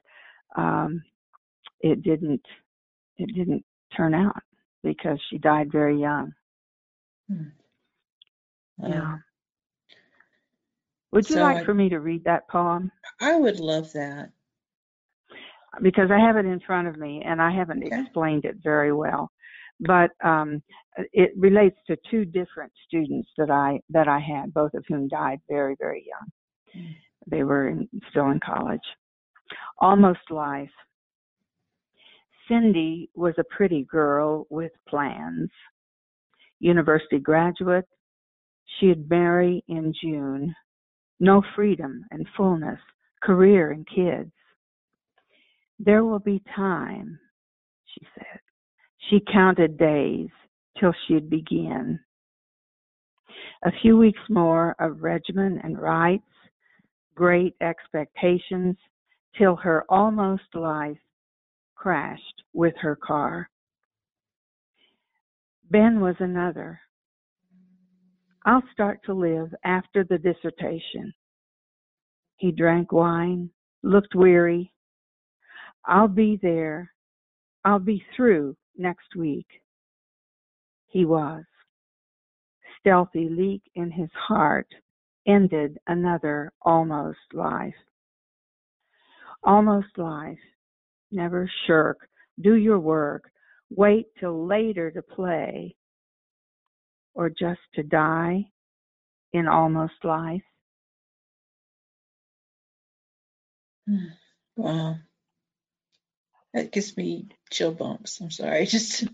um 0.55 1.01
it 1.81 2.01
didn't 2.03 2.41
it 3.17 3.33
didn't 3.35 3.63
turn 3.95 4.13
out 4.13 4.41
because 4.83 5.19
she 5.29 5.37
died 5.37 5.71
very 5.71 5.99
young 5.99 6.31
Hmm. 7.29 7.49
Yeah 8.77 9.17
would 11.11 11.29
you 11.29 11.35
So 11.35 11.41
like 11.43 11.57
I- 11.57 11.65
for 11.65 11.73
me 11.73 11.89
to 11.89 11.99
read 11.99 12.23
that 12.25 12.47
poem 12.49 12.91
I 13.21 13.35
would 13.37 13.59
love 13.59 13.91
that. 13.93 14.31
because 15.81 16.09
I 16.11 16.19
have 16.19 16.37
it 16.37 16.45
in 16.45 16.59
front 16.61 16.87
of 16.87 16.97
me 16.97 17.21
and 17.25 17.41
I 17.41 17.51
haven't 17.51 17.83
Okay. 17.83 17.99
explained 18.01 18.45
it 18.45 18.57
very 18.63 18.91
well. 18.93 19.31
But 19.81 20.11
um, 20.23 20.61
it 21.11 21.31
relates 21.37 21.77
to 21.87 21.97
two 22.09 22.23
different 22.25 22.71
students 22.87 23.29
that 23.37 23.49
I 23.49 23.81
that 23.89 24.07
I 24.07 24.19
had, 24.19 24.53
both 24.53 24.73
of 24.73 24.85
whom 24.87 25.07
died 25.09 25.39
very 25.49 25.75
very 25.77 26.05
young. 26.07 26.31
Mm. 26.83 26.95
They 27.27 27.43
were 27.43 27.67
in, 27.69 27.89
still 28.09 28.29
in 28.31 28.39
college. 28.39 28.87
Almost 29.79 30.31
life. 30.31 30.71
Cindy 32.47 33.09
was 33.15 33.33
a 33.37 33.55
pretty 33.55 33.83
girl 33.83 34.45
with 34.49 34.71
plans. 34.87 35.49
University 36.59 37.19
graduate. 37.19 37.87
She'd 38.79 39.09
marry 39.09 39.63
in 39.67 39.93
June. 40.01 40.55
No 41.19 41.41
freedom 41.55 42.03
and 42.11 42.27
fullness, 42.35 42.79
career 43.21 43.71
and 43.71 43.87
kids. 43.87 44.31
There 45.79 46.03
will 46.03 46.19
be 46.19 46.41
time, 46.55 47.19
she 47.85 48.05
said. 48.15 48.39
She 49.09 49.19
counted 49.31 49.77
days 49.77 50.29
till 50.79 50.93
she'd 51.07 51.29
begin. 51.29 51.99
A 53.63 53.71
few 53.81 53.97
weeks 53.97 54.19
more 54.29 54.75
of 54.79 55.01
regimen 55.01 55.59
and 55.63 55.79
rites, 55.79 56.23
great 57.15 57.55
expectations, 57.61 58.75
till 59.37 59.55
her 59.55 59.83
almost 59.89 60.43
life 60.53 60.97
crashed 61.85 62.41
with 62.51 62.73
her 62.81 62.95
car. 62.95 63.47
Ben 65.69 66.01
was 66.01 66.15
another. 66.17 66.79
I'll 68.43 68.63
start 68.73 69.01
to 69.05 69.13
live 69.13 69.53
after 69.63 70.03
the 70.03 70.17
dissertation. 70.17 71.13
He 72.37 72.51
drank 72.51 72.91
wine, 72.91 73.51
looked 73.83 74.15
weary, 74.15 74.73
I'll 75.85 76.07
be 76.07 76.39
there. 76.41 76.91
I'll 77.63 77.77
be 77.77 78.03
through 78.15 78.57
next 78.75 79.15
week. 79.15 79.45
He 80.87 81.05
was. 81.05 81.43
Stealthy 82.79 83.29
leak 83.29 83.61
in 83.75 83.91
his 83.91 84.09
heart 84.15 84.67
ended 85.27 85.77
another 85.85 86.51
almost 86.63 87.19
life. 87.31 87.75
Almost 89.43 89.99
life. 89.99 90.39
Never 91.11 91.49
shirk. 91.67 92.07
Do 92.39 92.55
your 92.55 92.79
work. 92.79 93.29
Wait 93.69 94.07
till 94.19 94.47
later 94.47 94.91
to 94.91 95.01
play. 95.01 95.75
Or 97.13 97.29
just 97.29 97.61
to 97.75 97.83
die 97.83 98.45
in 99.33 99.47
almost 99.47 99.93
life. 100.03 100.41
Hmm. 103.87 104.07
Wow. 104.57 104.95
That 106.53 106.71
gives 106.71 106.95
me 106.95 107.27
chill 107.51 107.73
bumps. 107.73 108.19
I'm 108.21 108.31
sorry. 108.31 108.65
Just 108.65 109.05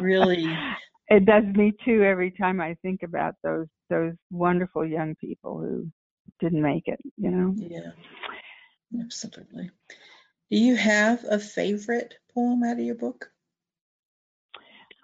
really 0.00 0.46
it 1.08 1.24
does 1.24 1.44
me 1.44 1.72
too 1.84 2.02
every 2.02 2.30
time 2.30 2.60
I 2.60 2.76
think 2.82 3.02
about 3.02 3.34
those 3.42 3.66
those 3.88 4.12
wonderful 4.30 4.84
young 4.84 5.14
people 5.16 5.58
who 5.58 5.90
didn't 6.40 6.62
make 6.62 6.86
it, 6.86 7.00
you 7.16 7.30
know. 7.30 7.54
yeah. 7.56 7.90
Absolutely. 9.02 9.70
Do 10.50 10.58
you 10.58 10.76
have 10.76 11.24
a 11.30 11.38
favorite 11.38 12.14
poem 12.34 12.62
out 12.62 12.78
of 12.78 12.84
your 12.84 12.94
book? 12.94 13.30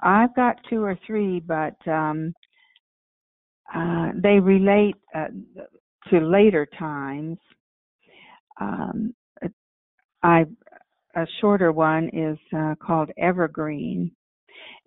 I've 0.01 0.35
got 0.35 0.57
two 0.69 0.83
or 0.83 0.99
three, 1.07 1.41
but 1.41 1.77
um, 1.87 2.35
uh, 3.75 4.13
they 4.15 4.39
relate 4.41 4.97
uh, 5.15 5.29
to 6.11 6.21
later 6.21 6.67
times. 6.79 7.39
Um, 8.61 9.15
I 10.23 10.47
a 11.17 11.27
shorter 11.41 11.73
one 11.73 12.09
is 12.13 12.39
uh, 12.57 12.75
called 12.85 13.11
Evergreen, 13.19 14.11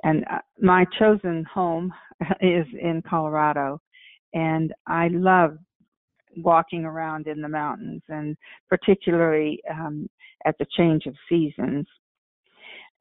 and 0.03 0.25
uh, 0.31 0.39
my 0.59 0.85
chosen 0.99 1.45
home 1.45 1.93
is 2.41 2.65
in 2.81 3.01
Colorado, 3.07 3.79
and 4.33 4.73
I 4.87 5.07
love 5.09 5.57
walking 6.35 6.85
around 6.85 7.27
in 7.27 7.41
the 7.41 7.49
mountains, 7.49 8.01
and 8.09 8.35
particularly 8.69 9.61
um, 9.69 10.09
at 10.45 10.57
the 10.59 10.65
change 10.77 11.05
of 11.05 11.15
seasons. 11.29 11.85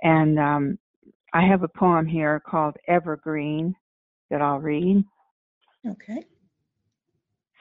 And 0.02 0.38
um, 0.38 0.78
I 1.32 1.42
have 1.46 1.62
a 1.62 1.68
poem 1.68 2.06
here 2.06 2.40
called 2.46 2.76
Evergreen 2.88 3.74
that 4.30 4.40
I'll 4.40 4.60
read. 4.60 5.04
Okay. 5.86 6.24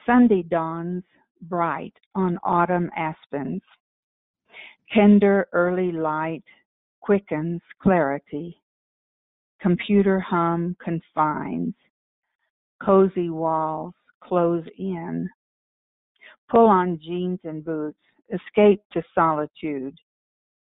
Sunday 0.04 0.42
dawns 0.42 1.04
bright 1.42 1.94
on 2.14 2.38
autumn 2.44 2.90
aspens. 2.96 3.60
Tender 4.94 5.48
early 5.52 5.92
light 5.92 6.44
quickens 7.00 7.60
clarity. 7.82 8.60
Computer 9.60 10.20
hum 10.20 10.76
confines. 10.82 11.74
Cozy 12.82 13.30
walls 13.30 13.94
close 14.22 14.64
in. 14.78 15.28
Pull 16.50 16.66
on 16.66 17.00
jeans 17.02 17.40
and 17.44 17.64
boots. 17.64 17.98
Escape 18.32 18.82
to 18.92 19.02
solitude. 19.14 19.96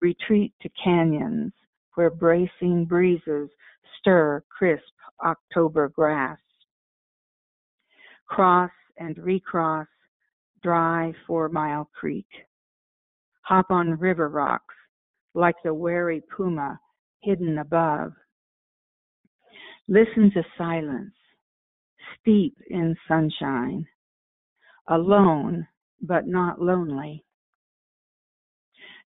Retreat 0.02 0.54
to 0.62 0.70
canyons 0.84 1.54
where 1.96 2.10
bracing 2.10 2.86
breezes 2.86 3.50
stir 4.00 4.44
crisp 4.50 4.84
October 5.24 5.90
grass. 5.90 6.40
Cross 8.28 8.72
and 8.98 9.18
recross 9.20 9.88
dry 10.64 11.14
four 11.28 11.50
mile 11.50 11.90
creek. 11.94 12.28
Hop 13.42 13.70
on 13.70 14.00
river 14.00 14.30
rocks 14.30 14.74
like 15.34 15.56
the 15.64 15.74
wary 15.74 16.22
puma 16.36 16.80
hidden 17.22 17.58
above. 17.60 18.14
Listen 19.88 20.32
to 20.34 20.44
silence, 20.58 21.14
steep 22.20 22.56
in 22.70 22.96
sunshine, 23.08 23.86
alone 24.88 25.68
but 26.02 26.28
not 26.28 26.62
lonely. 26.62 27.24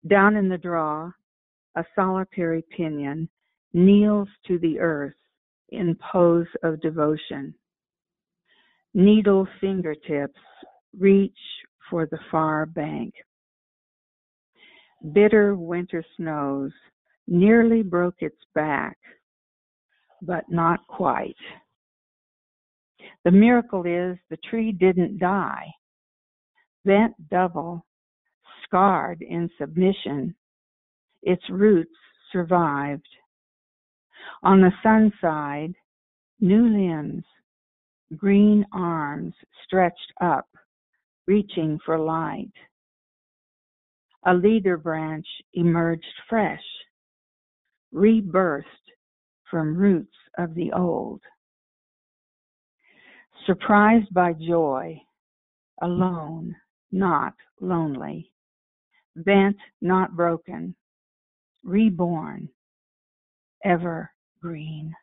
Down 0.06 0.37
in 0.37 0.49
the 0.49 0.59
draw, 0.59 1.11
a 1.76 1.85
solitary 1.95 2.64
piñon 2.76 3.28
kneels 3.73 4.28
to 4.47 4.59
the 4.59 4.78
earth 4.78 5.14
in 5.71 5.97
pose 6.12 6.47
of 6.62 6.80
devotion. 6.80 7.54
Needle 8.95 9.47
fingertips 9.61 10.40
reach 10.99 11.38
for 11.90 12.06
the 12.06 12.18
far 12.30 12.66
bank. 12.66 13.14
Bitter 15.12 15.54
winter 15.54 16.02
snows 16.16 16.73
nearly 17.26 17.83
broke 17.83 18.16
its 18.21 18.38
back, 18.54 18.97
but 20.23 20.45
not 20.49 20.87
quite. 20.87 21.37
The 23.26 23.33
miracle 23.33 23.85
is 23.85 24.16
the 24.30 24.37
tree 24.49 24.71
didn't 24.71 25.18
die. 25.18 25.66
Bent 26.85 27.12
double, 27.28 27.85
scarred 28.62 29.21
in 29.21 29.50
submission, 29.59 30.37
its 31.25 31.42
roots 31.50 31.97
survived. 32.30 33.09
On 34.45 34.61
the 34.61 34.71
sun 34.80 35.12
side, 35.21 35.75
new 36.38 36.68
limbs, 36.68 37.25
green 38.16 38.64
arms 38.73 39.35
stretched 39.64 40.12
up, 40.21 40.47
reaching 41.26 41.80
for 41.85 41.99
light. 41.99 42.52
A 44.26 44.35
leader 44.35 44.76
branch 44.76 45.26
emerged 45.54 46.04
fresh, 46.28 46.62
rebirthed 47.92 48.62
from 49.50 49.76
roots 49.76 50.14
of 50.38 50.54
the 50.54 50.71
old. 50.71 51.21
Surprised 53.47 54.12
by 54.15 54.35
joy, 54.35 55.00
alone, 55.83 56.57
not 56.93 57.35
lonely, 57.61 58.33
bent, 59.17 59.57
not 59.83 60.17
broken, 60.17 60.76
reborn, 61.65 62.49
evergreen. 63.65 64.95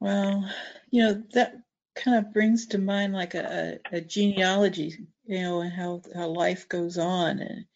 Well, 0.00 0.50
you 0.90 1.02
know, 1.04 1.22
that 1.34 1.54
kind 1.96 2.18
of 2.26 2.32
brings 2.34 2.66
to 2.68 2.78
mind 2.78 3.14
like 3.14 3.34
a, 3.34 3.80
a, 3.92 3.98
a 3.98 4.00
genealogy, 4.02 4.94
you 5.26 5.40
know, 5.40 5.60
and 5.62 5.72
how, 5.72 6.02
how 6.14 6.28
life 6.28 6.68
goes 6.68 6.98
on 6.98 7.40
and 7.40 7.66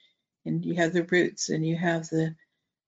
and 0.47 0.65
you 0.67 0.77
have 0.77 0.93
the 0.95 1.05
roots 1.05 1.51
and 1.51 1.67
you 1.67 1.77
have 1.77 2.09
the 2.09 2.37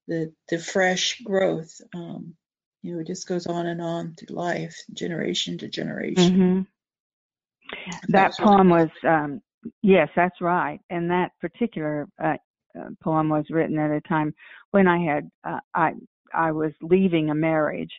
the 0.09 0.33
the 0.51 0.59
fresh 0.59 1.21
growth. 1.23 1.81
Um, 1.95 2.37
you 2.83 2.95
know, 2.95 3.01
it 3.01 3.07
just 3.07 3.29
goes 3.29 3.47
on 3.47 3.67
and 3.67 3.81
on 3.81 4.15
through 4.19 4.37
life, 4.37 4.77
generation 4.93 5.57
to 5.59 5.69
generation. 5.69 6.33
Mm-hmm. 6.33 8.13
That 8.13 8.37
poem 8.37 8.69
was, 8.69 8.89
um, 9.07 9.41
yes, 9.83 10.09
that's 10.17 10.41
right. 10.41 10.81
And 10.91 11.11
that 11.11 11.31
particular 11.41 12.09
uh, 12.23 12.35
uh, 12.79 12.89
poem 13.03 13.29
was 13.29 13.45
written 13.51 13.79
at 13.79 13.91
a 13.91 14.01
time 14.03 14.35
when 14.73 14.89
I 14.89 14.99
had, 14.99 15.31
uh, 15.45 15.61
I, 15.75 15.93
I 16.35 16.51
was 16.51 16.73
leaving 16.83 17.31
a 17.31 17.35
marriage 17.35 17.93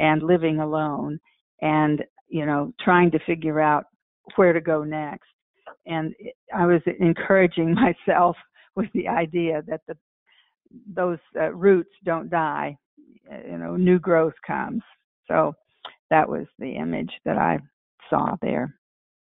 and 0.00 0.22
living 0.22 0.58
alone 0.58 1.20
and, 1.62 2.04
you 2.28 2.44
know, 2.44 2.72
trying 2.84 3.12
to 3.12 3.18
figure 3.20 3.60
out 3.60 3.84
where 4.34 4.52
to 4.52 4.60
go 4.60 4.82
next. 4.82 5.28
And 5.86 6.12
I 6.52 6.66
was 6.66 6.82
encouraging 6.98 7.74
myself 8.06 8.36
with 8.74 8.88
the 8.94 9.06
idea 9.06 9.62
that 9.68 9.82
the 9.86 9.96
those 10.92 11.18
uh, 11.38 11.52
roots 11.52 11.92
don't 12.04 12.28
die 12.28 12.76
you 13.46 13.58
know 13.58 13.76
new 13.76 13.98
growth 13.98 14.34
comes. 14.46 14.82
So 15.28 15.54
that 16.10 16.28
was 16.28 16.46
the 16.58 16.76
image 16.76 17.12
that 17.24 17.38
i 17.38 17.58
saw 18.10 18.36
there. 18.42 18.74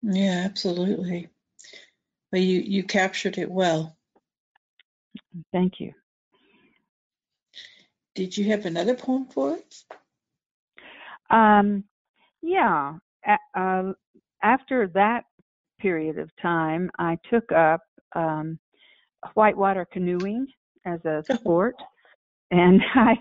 Yeah 0.01 0.43
absolutely. 0.45 1.29
Well 2.31 2.41
you 2.41 2.59
you 2.59 2.83
captured 2.83 3.37
it 3.37 3.49
well. 3.49 3.97
Thank 5.51 5.79
you. 5.79 5.93
Did 8.15 8.37
you 8.37 8.45
have 8.51 8.65
another 8.65 8.95
poem 8.95 9.25
for 9.27 9.53
us? 9.53 9.85
Um 11.29 11.83
yeah 12.41 12.95
uh, 13.55 13.91
after 14.41 14.87
that 14.87 15.23
period 15.79 16.17
of 16.17 16.29
time 16.41 16.89
i 16.97 17.17
took 17.29 17.51
up 17.51 17.81
um 18.15 18.57
whitewater 19.33 19.85
canoeing 19.85 20.47
as 20.85 21.03
a 21.05 21.23
sport 21.35 21.75
and 22.51 22.81
I, 22.95 23.13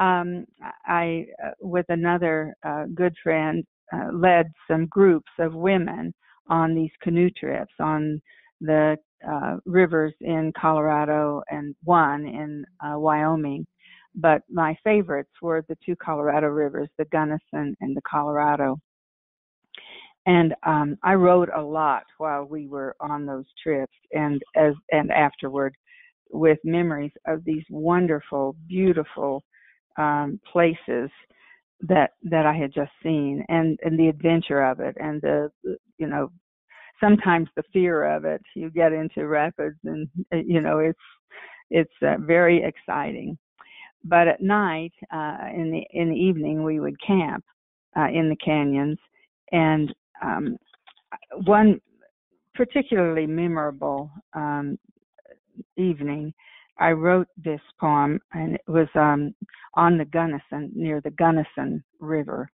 um, 0.00 0.46
I, 0.86 1.26
uh, 1.44 1.50
with 1.60 1.86
another 1.88 2.54
uh, 2.64 2.84
good 2.94 3.14
friend, 3.22 3.64
uh, 3.92 4.10
led 4.12 4.52
some 4.70 4.86
groups 4.86 5.30
of 5.38 5.54
women 5.54 6.12
on 6.48 6.74
these 6.74 6.90
canoe 7.02 7.30
trips 7.30 7.72
on 7.80 8.20
the 8.60 8.96
uh, 9.28 9.56
rivers 9.66 10.14
in 10.20 10.52
Colorado 10.58 11.42
and 11.50 11.74
one 11.84 12.26
in 12.26 12.64
uh, 12.84 12.98
Wyoming. 12.98 13.66
But 14.14 14.42
my 14.50 14.76
favorites 14.84 15.30
were 15.42 15.64
the 15.68 15.76
two 15.84 15.96
Colorado 15.96 16.48
rivers, 16.48 16.88
the 16.98 17.04
Gunnison 17.06 17.76
and 17.80 17.96
the 17.96 18.02
Colorado. 18.08 18.78
And 20.26 20.54
um, 20.66 20.96
I 21.02 21.14
wrote 21.14 21.48
a 21.54 21.62
lot 21.62 22.04
while 22.18 22.44
we 22.44 22.66
were 22.68 22.94
on 23.00 23.24
those 23.24 23.46
trips, 23.62 23.94
and 24.12 24.42
as 24.56 24.74
and 24.92 25.10
afterward 25.10 25.74
with 26.30 26.58
memories 26.64 27.12
of 27.26 27.44
these 27.44 27.64
wonderful, 27.70 28.56
beautiful 28.68 29.42
um, 29.96 30.40
places 30.50 31.10
that 31.80 32.12
that 32.24 32.46
I 32.46 32.54
had 32.54 32.72
just 32.72 32.90
seen, 33.02 33.44
and 33.48 33.78
and 33.82 33.98
the 33.98 34.08
adventure 34.08 34.62
of 34.62 34.80
it, 34.80 34.96
and 34.98 35.20
the 35.22 35.50
you 35.98 36.06
know 36.06 36.30
sometimes 37.00 37.48
the 37.56 37.62
fear 37.72 38.04
of 38.04 38.24
it. 38.24 38.42
You 38.54 38.70
get 38.70 38.92
into 38.92 39.26
rapids, 39.26 39.76
and 39.84 40.08
you 40.32 40.60
know 40.60 40.78
it's 40.78 40.98
it's 41.70 41.92
uh, 42.02 42.16
very 42.20 42.62
exciting. 42.62 43.38
But 44.04 44.28
at 44.28 44.40
night, 44.40 44.92
uh, 45.12 45.38
in 45.54 45.70
the 45.70 45.86
in 45.98 46.10
the 46.10 46.16
evening, 46.16 46.64
we 46.64 46.80
would 46.80 47.00
camp 47.04 47.44
uh, 47.96 48.08
in 48.08 48.28
the 48.28 48.36
canyons, 48.36 48.98
and 49.52 49.94
um, 50.22 50.56
one 51.44 51.80
particularly 52.54 53.26
memorable 53.26 54.10
um, 54.34 54.78
evening, 55.78 56.34
I 56.78 56.90
wrote 56.90 57.28
this 57.36 57.60
poem, 57.80 58.20
and 58.32 58.54
it 58.54 58.62
was 58.68 58.88
um, 58.94 59.34
on 59.74 59.98
the 59.98 60.04
Gunnison, 60.04 60.70
near 60.74 61.00
the 61.00 61.10
Gunnison 61.10 61.82
River. 61.98 62.50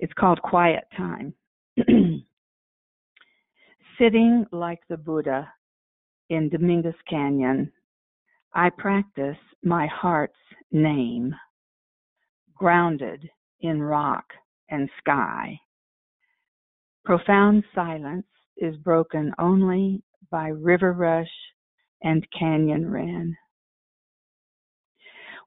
It's 0.00 0.12
called 0.14 0.42
Quiet 0.42 0.84
Time. 0.96 1.34
Sitting 3.98 4.44
like 4.52 4.80
the 4.88 4.96
Buddha 4.96 5.48
in 6.30 6.48
Dominguez 6.48 6.94
Canyon, 7.08 7.72
I 8.52 8.70
practice 8.70 9.36
my 9.62 9.86
heart's 9.86 10.34
name, 10.72 11.34
grounded 12.54 13.28
in 13.60 13.82
rock 13.82 14.24
and 14.68 14.88
sky. 14.98 15.58
Profound 17.04 17.64
silence 17.74 18.26
is 18.56 18.76
broken 18.76 19.32
only 19.38 20.02
by 20.30 20.48
river 20.48 20.92
rush 20.92 21.28
and 22.04 22.24
canyon 22.38 22.88
wren. 22.88 23.36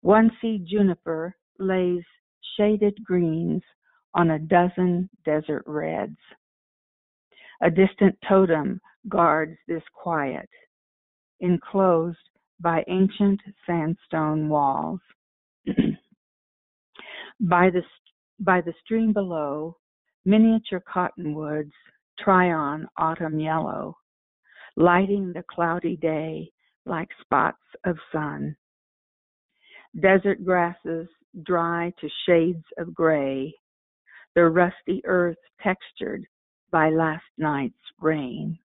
One 0.02 0.32
seed 0.41 0.67
juniper 0.67 1.36
lays 1.60 2.04
shaded 2.58 2.98
greens 3.04 3.62
on 4.13 4.32
a 4.32 4.39
dozen 4.39 5.10
desert 5.24 5.63
reds. 5.65 6.17
A 7.62 7.70
distant 7.70 8.17
totem 8.28 8.82
guards 9.08 9.58
this 9.67 9.84
quiet, 9.93 10.50
enclosed 11.39 12.17
by 12.60 12.84
ancient 12.88 13.39
sandstone 13.65 14.50
walls. 14.50 15.00
by, 17.39 17.70
the, 17.70 17.84
by 18.39 18.62
the 18.62 18.74
stream 18.84 19.13
below, 19.13 19.78
miniature 20.26 20.84
cottonwoods 20.91 21.74
try 22.20 22.52
on 22.52 22.88
autumn 22.98 23.39
yellow 23.39 23.96
lighting 24.77 25.33
the 25.33 25.43
cloudy 25.49 25.97
day 25.97 26.49
like 26.85 27.09
spots 27.19 27.57
of 27.85 27.97
sun. 28.13 28.55
Desert 29.99 30.45
grasses 30.45 31.07
dry 31.43 31.91
to 31.99 32.07
shades 32.25 32.63
of 32.77 32.93
gray, 32.93 33.53
the 34.35 34.45
rusty 34.45 35.01
earth 35.05 35.37
textured 35.61 36.23
by 36.71 36.89
last 36.91 37.25
night's 37.37 37.73
rain. 37.99 38.57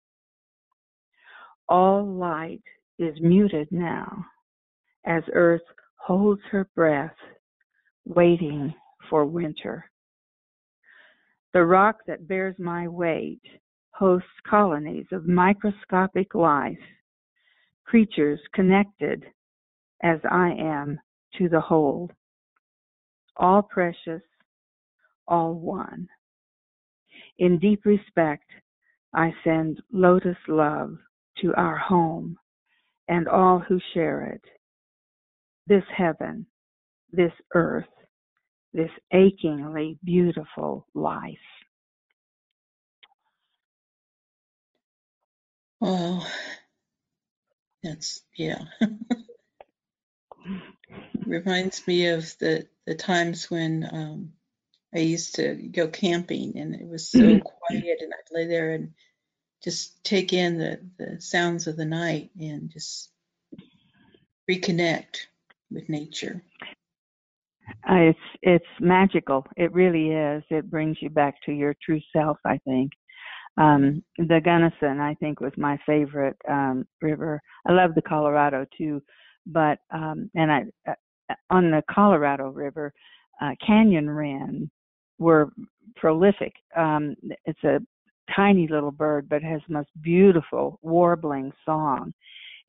All 1.69 2.07
light 2.07 2.63
is 2.99 3.15
muted 3.21 3.69
now 3.71 4.27
as 5.07 5.23
earth 5.33 5.63
holds 5.97 6.43
her 6.51 6.69
breath, 6.77 7.17
waiting 8.05 8.75
for 9.09 9.25
winter. 9.25 9.91
The 11.55 11.65
rock 11.65 12.01
that 12.07 12.29
bears 12.29 12.57
my 12.59 12.87
weight 12.87 13.41
hosts 14.03 14.29
colonies 14.51 15.07
of 15.13 15.29
microscopic 15.29 16.35
life, 16.35 16.85
creatures 17.85 18.41
connected 18.53 19.25
as 20.03 20.19
I 20.29 20.51
am 20.59 20.99
to 21.39 21.49
the 21.49 21.61
whole, 21.61 22.11
all 23.37 23.63
precious, 23.63 24.23
all 25.29 25.55
one. 25.55 26.09
In 27.39 27.61
deep 27.61 27.85
respect, 27.85 28.51
I 29.15 29.33
send 29.45 29.81
lotus 29.93 30.37
love 30.49 30.97
to 31.41 31.55
our 31.55 31.79
home 31.79 32.37
and 33.07 33.29
all 33.29 33.61
who 33.61 33.79
share 33.95 34.23
it. 34.23 34.43
This 35.69 35.85
heaven, 35.97 36.45
this 37.13 37.33
earth, 37.55 37.95
this 38.75 38.91
achingly 39.13 39.97
beautiful 40.03 40.89
life. 40.93 41.62
Well, 45.83 46.25
that's 47.83 48.23
yeah. 48.37 48.67
Reminds 51.27 51.85
me 51.89 52.07
of 52.07 52.39
the 52.39 52.69
the 52.87 52.95
times 52.95 53.51
when 53.51 53.89
um, 53.91 54.33
I 54.95 55.01
used 55.01 55.35
to 55.37 55.55
go 55.57 55.89
camping 55.89 56.57
and 56.57 56.77
it 56.77 56.87
was 56.87 57.11
so 57.11 57.19
mm-hmm. 57.19 57.41
quiet 57.41 57.99
and 58.01 58.13
I'd 58.15 58.33
lay 58.33 58.47
there 58.47 58.75
and 58.75 58.93
just 59.65 60.05
take 60.05 60.33
in 60.33 60.57
the, 60.57 60.79
the 60.99 61.21
sounds 61.21 61.67
of 61.67 61.77
the 61.77 61.85
night 61.85 62.31
and 62.39 62.71
just 62.71 63.11
reconnect 64.49 65.27
with 65.69 65.89
nature. 65.89 66.45
Uh, 67.91 68.11
it's 68.11 68.19
it's 68.43 68.65
magical. 68.79 69.45
It 69.57 69.73
really 69.73 70.11
is. 70.11 70.45
It 70.49 70.71
brings 70.71 70.99
you 71.01 71.11
back 71.11 71.43
to 71.47 71.53
your 71.53 71.75
true 71.85 72.01
self. 72.13 72.39
I 72.47 72.59
think. 72.59 72.93
Um, 73.59 74.03
the 74.17 74.41
Gunnison, 74.43 75.01
I 75.01 75.15
think, 75.15 75.41
was 75.41 75.53
my 75.57 75.79
favorite 75.85 76.37
um, 76.49 76.87
river. 77.01 77.41
I 77.67 77.73
love 77.73 77.95
the 77.95 78.03
Colorado 78.03 78.67
too, 78.77 79.03
but 79.47 79.79
um, 79.91 80.31
and 80.35 80.51
I 80.51 80.65
uh, 80.89 80.95
on 81.51 81.71
the 81.71 81.83
Colorado 81.91 82.49
River, 82.49 82.93
uh, 83.43 83.51
canyon 83.65 84.09
wren 84.09 84.71
were 85.19 85.51
prolific. 85.97 86.53
Um, 86.77 87.15
it's 87.45 87.63
a 87.65 87.81
tiny 88.35 88.67
little 88.69 88.91
bird, 88.91 89.29
but 89.29 89.43
has 89.43 89.61
most 89.69 89.91
beautiful 90.01 90.79
warbling 90.83 91.53
song, 91.65 92.15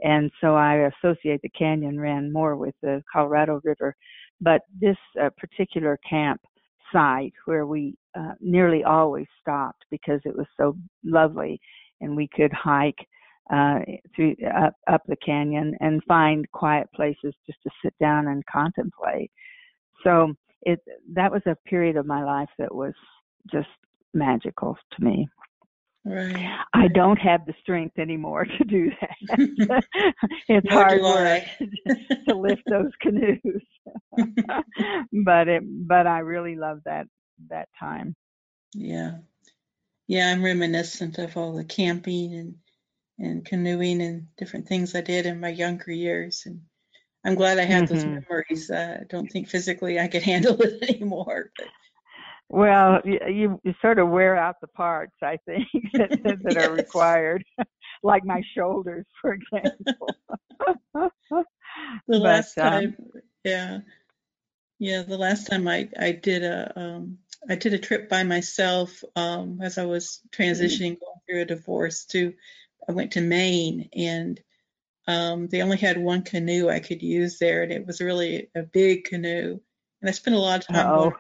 and 0.02 0.30
so 0.42 0.56
I 0.56 0.90
associate 1.02 1.42
the 1.42 1.50
canyon 1.50 1.98
wren 1.98 2.32
more 2.32 2.58
with 2.58 2.76
the 2.82 3.02
Colorado 3.12 3.62
River. 3.64 3.96
But 4.42 4.62
this 4.82 4.98
uh, 5.22 5.30
particular 5.38 5.98
camp 6.10 6.42
site 6.92 7.34
where 7.46 7.66
we 7.66 7.96
uh, 8.16 8.34
nearly 8.40 8.84
always 8.84 9.28
stopped 9.42 9.86
because 9.90 10.22
it 10.26 10.36
was 10.36 10.48
so 10.58 10.76
lovely, 11.04 11.60
and 12.02 12.16
we 12.16 12.28
could 12.36 12.52
hike 12.54 13.08
uh, 13.52 13.80
through 14.16 14.36
up 14.56 14.74
up 14.92 15.02
the 15.08 15.16
canyon 15.18 15.76
and 15.80 16.02
find 16.08 16.50
quiet 16.52 16.88
places 16.96 17.34
just 17.46 17.62
to 17.64 17.70
sit 17.84 17.94
down 18.00 18.28
and 18.28 18.46
contemplate. 18.46 19.32
So 20.04 20.34
it 20.64 20.80
that 21.14 21.32
was 21.32 21.42
a 21.46 21.58
period 21.68 21.98
of 21.98 22.06
my 22.06 22.24
life 22.24 22.50
that 22.58 22.74
was 22.74 22.94
just 23.52 23.68
magical 24.14 24.78
to 24.96 25.04
me. 25.04 25.28
Right. 26.06 26.58
I 26.74 26.90
don't 26.90 27.18
have 27.18 27.46
the 27.46 27.54
strength 27.62 27.98
anymore 27.98 28.46
to 28.46 28.64
do 28.66 28.92
that. 29.00 29.84
it's 30.50 30.70
hard 30.70 31.02
work 31.02 31.44
to 32.28 32.36
lift 32.36 32.64
those 32.70 32.92
canoes. 33.02 33.62
but 35.26 35.48
it 35.48 35.64
but 35.64 36.06
I 36.06 36.20
really 36.20 36.56
love 36.56 36.80
that 36.86 37.08
that 37.50 37.70
time. 37.80 38.16
Yeah. 38.74 39.20
Yeah, 40.08 40.30
I'm 40.30 40.44
reminiscent 40.44 41.20
of 41.20 41.38
all 41.38 41.54
the 41.54 41.64
camping 41.64 42.34
and 42.34 42.56
and 43.20 43.46
canoeing 43.46 44.02
and 44.02 44.28
different 44.38 44.68
things 44.68 44.96
I 44.96 45.02
did 45.02 45.26
in 45.26 45.40
my 45.40 45.50
younger 45.50 45.92
years 45.92 46.44
and 46.46 46.62
I'm 47.26 47.36
glad 47.36 47.60
I 47.60 47.64
had 47.64 47.86
mm-hmm. 47.86 47.94
those 47.94 48.06
memories. 48.06 48.70
Uh, 48.70 48.98
I 49.02 49.04
don't 49.06 49.32
think 49.32 49.48
physically 49.48 50.00
I 50.00 50.10
could 50.10 50.24
handle 50.24 50.62
it 50.62 50.84
anymore. 50.90 51.52
But 51.58 51.68
well, 52.54 53.02
you, 53.04 53.60
you 53.64 53.74
sort 53.82 53.98
of 53.98 54.10
wear 54.10 54.38
out 54.38 54.62
the 54.62 54.68
parts, 54.68 55.16
I 55.24 55.40
think, 55.44 55.68
that, 55.94 56.22
that 56.24 56.54
yes. 56.54 56.68
are 56.68 56.72
required, 56.72 57.44
like 58.04 58.24
my 58.24 58.44
shoulders, 58.56 59.06
for 59.20 59.34
example. 59.34 60.08
the 60.94 61.10
but, 61.32 61.46
last 62.08 62.54
time, 62.54 62.96
um, 63.00 63.22
yeah, 63.44 63.80
yeah, 64.78 65.02
the 65.02 65.18
last 65.18 65.48
time 65.48 65.68
I 65.68 65.90
I 66.00 66.12
did 66.12 66.44
a 66.44 66.80
um, 66.80 67.18
I 67.50 67.56
did 67.56 67.74
a 67.74 67.80
trip 67.80 68.08
by 68.08 68.22
myself 68.24 69.04
um, 69.16 69.60
as 69.64 69.80
I 69.80 69.86
was 69.86 70.20
transitioning, 70.30 71.00
going 71.00 71.22
through 71.28 71.42
a 71.42 71.46
divorce. 71.46 72.06
To 72.12 72.34
I 72.88 72.92
went 72.92 73.14
to 73.14 73.22
Maine, 73.22 73.90
and 73.96 74.40
um, 75.08 75.48
they 75.48 75.64
only 75.64 75.78
had 75.78 75.98
one 75.98 76.22
canoe 76.22 76.70
I 76.70 76.80
could 76.80 77.02
use 77.02 77.40
there, 77.40 77.64
and 77.64 77.72
it 77.72 77.88
was 77.88 78.00
really 78.00 78.50
a 78.54 78.62
big 78.62 79.06
canoe. 79.06 79.60
And 80.02 80.10
I 80.10 80.12
spent 80.12 80.36
a 80.36 80.40
lot 80.40 80.60
of 80.60 80.68
time 80.68 81.14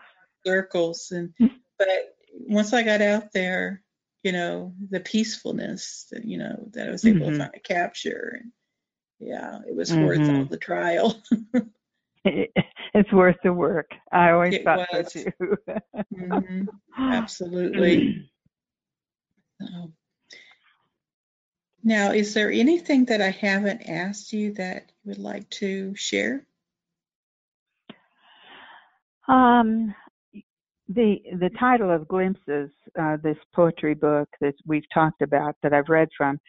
circles 0.45 1.11
and 1.11 1.33
hmm. 1.37 1.47
but 1.77 1.87
once 2.33 2.73
I 2.73 2.83
got 2.83 3.01
out 3.01 3.31
there, 3.31 3.83
you 4.23 4.31
know, 4.31 4.73
the 4.89 4.99
peacefulness 4.99 6.07
that 6.11 6.25
you 6.25 6.37
know 6.37 6.67
that 6.71 6.87
I 6.87 6.91
was 6.91 7.05
able 7.05 7.27
mm-hmm. 7.27 7.39
to 7.39 7.49
find, 7.49 7.63
capture 7.63 8.39
and 8.41 8.51
yeah, 9.19 9.59
it 9.67 9.75
was 9.75 9.91
mm-hmm. 9.91 10.05
worth 10.05 10.29
all 10.29 10.45
the 10.45 10.57
trial. 10.57 11.21
it's 12.25 13.11
worth 13.11 13.37
the 13.43 13.53
work. 13.53 13.91
I 14.11 14.31
always 14.31 14.55
it 14.55 14.63
thought 14.63 14.87
was. 14.91 15.13
so 15.13 15.23
too. 15.23 15.57
mm-hmm. 16.13 16.63
Absolutely. 16.97 18.29
so. 19.61 19.91
Now, 21.85 22.11
is 22.11 22.33
there 22.33 22.49
anything 22.49 23.05
that 23.05 23.21
I 23.21 23.29
haven't 23.29 23.89
asked 23.89 24.31
you 24.31 24.53
that 24.53 24.91
you 25.03 25.09
would 25.09 25.17
like 25.17 25.49
to 25.51 25.93
share? 25.95 26.45
Um, 29.27 29.93
the 30.89 31.17
the 31.39 31.49
title 31.59 31.91
of 31.91 32.07
Glimpses, 32.07 32.69
uh, 32.99 33.17
this 33.23 33.37
poetry 33.53 33.93
book 33.93 34.27
that 34.41 34.55
we've 34.65 34.89
talked 34.93 35.21
about 35.21 35.55
that 35.63 35.73
I've 35.73 35.89
read 35.89 36.09
from, 36.17 36.39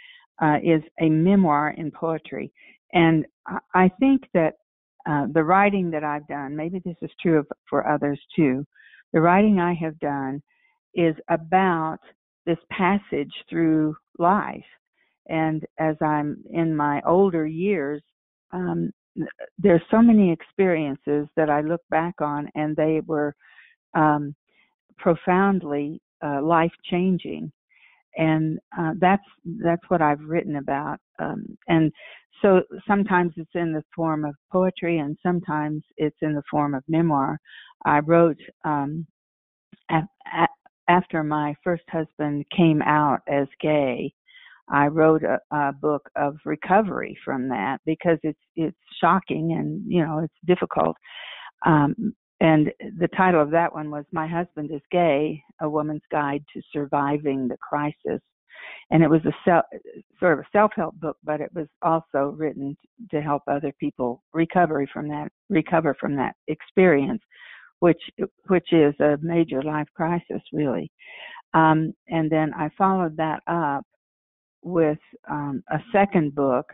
uh, 0.43 0.57
is 0.63 0.83
a 1.01 1.09
memoir 1.09 1.75
in 1.77 1.91
poetry, 1.91 2.53
and 2.93 3.25
I 3.75 3.91
think 4.01 4.23
that 4.35 4.55
uh, 5.09 5.27
the 5.33 5.45
writing 5.45 5.91
that 5.91 6.03
I've 6.05 6.27
done, 6.27 6.57
maybe 6.57 6.81
this 6.85 6.97
is 7.03 7.11
true 7.21 7.39
of, 7.39 7.47
for 7.69 7.87
others 7.87 8.21
too, 8.35 8.65
the 9.13 9.21
writing 9.21 9.61
I 9.61 9.75
have 9.75 9.99
done 9.99 10.43
is 10.95 11.15
about 11.29 11.99
this 12.47 12.59
passage 12.71 13.33
through 13.49 13.95
life, 14.19 14.65
and 15.29 15.65
as 15.79 15.97
I'm 16.03 16.43
in 16.51 16.75
my 16.75 17.01
older 17.07 17.47
years. 17.47 18.03
Um, 18.53 18.91
there's 19.59 19.83
so 19.91 20.03
many 20.03 20.33
experiences 20.33 21.29
that 21.37 21.49
I 21.49 21.61
look 21.61 21.81
back 21.91 22.15
on, 22.21 22.49
and 22.55 22.75
they 22.75 23.01
were 23.07 23.35
um, 23.95 24.35
profoundly 24.99 26.01
uh, 26.25 26.43
life 26.43 26.73
changing, 26.91 27.53
and 28.17 28.59
uh, 28.79 28.93
that's 28.99 29.25
that's 29.63 29.83
what 29.89 30.03
I've 30.03 30.21
written 30.21 30.57
about. 30.57 30.99
Um, 31.19 31.45
and 31.69 31.93
so 32.43 32.63
sometimes 32.87 33.33
it's 33.37 33.51
in 33.55 33.73
the 33.73 33.83
form 33.95 34.25
of 34.25 34.35
poetry, 34.53 34.99
and 34.99 35.17
sometimes 35.23 35.83
it's 35.97 36.17
in 36.23 36.35
the 36.35 36.43
form 36.51 36.75
of 36.75 36.83
memoir. 36.89 37.39
I 37.85 38.01
wrote 38.01 38.39
um, 38.65 39.07
a- 39.91 40.09
a- 40.33 40.49
after 40.89 41.23
my 41.23 41.55
first 41.65 41.85
husband 41.91 42.45
came 42.57 42.83
out 42.83 43.21
as 43.29 43.47
gay. 43.61 44.13
I 44.69 44.87
wrote 44.87 45.23
a, 45.23 45.39
a, 45.55 45.73
book 45.73 46.09
of 46.17 46.37
recovery 46.45 47.17
from 47.25 47.49
that 47.49 47.81
because 47.85 48.19
it's 48.23 48.39
it's 48.57 48.77
shocking 49.01 49.53
and 49.53 49.83
you 49.87 50.05
know 50.05 50.21
it's 50.21 50.35
difficult. 50.47 50.97
Um, 51.67 52.15
and 52.41 52.73
the 52.99 53.09
title 53.17 53.41
of 53.41 53.51
that 53.51 53.73
one 53.73 53.91
was 53.91 54.05
My 54.13 54.27
Husband 54.27 54.71
is 54.73 54.81
Gay 54.91 55.43
A 55.61 55.69
Woman's 55.69 56.03
Guide 56.11 56.45
to 56.53 56.63
Surviving 56.73 57.49
the 57.49 57.57
Crisis. 57.57 58.21
And 58.91 59.03
it 59.03 59.11
was 59.11 59.21
a 59.25 59.33
self, 59.45 59.65
sort 60.19 60.35
of 60.35 60.39
a 60.41 60.49
self 60.53 60.73
help 60.75 60.95
book, 60.97 61.17
but 61.23 61.41
it 61.41 61.51
was 61.55 61.69
also 61.83 62.35
written 62.37 62.77
to 63.11 63.21
help 63.21 63.43
other 63.47 63.73
people 63.79 64.23
recover 64.33 64.87
from 64.93 65.09
that 65.09 65.29
recover 65.49 65.95
from 66.01 66.17
that 66.17 66.35
experience, 66.49 67.23
which 67.81 68.01
which 68.49 68.73
is 68.73 68.95
a 69.01 69.19
major 69.21 69.63
life 69.63 69.89
crisis, 69.95 70.43
really. 70.53 70.91
Um, 71.53 71.93
and 72.09 72.31
then 72.31 72.53
I 72.55 72.71
followed 72.77 73.17
that 73.19 73.43
up 73.47 73.85
with 74.63 74.99
um, 75.31 75.63
a 75.71 75.79
second 75.93 76.35
book 76.35 76.67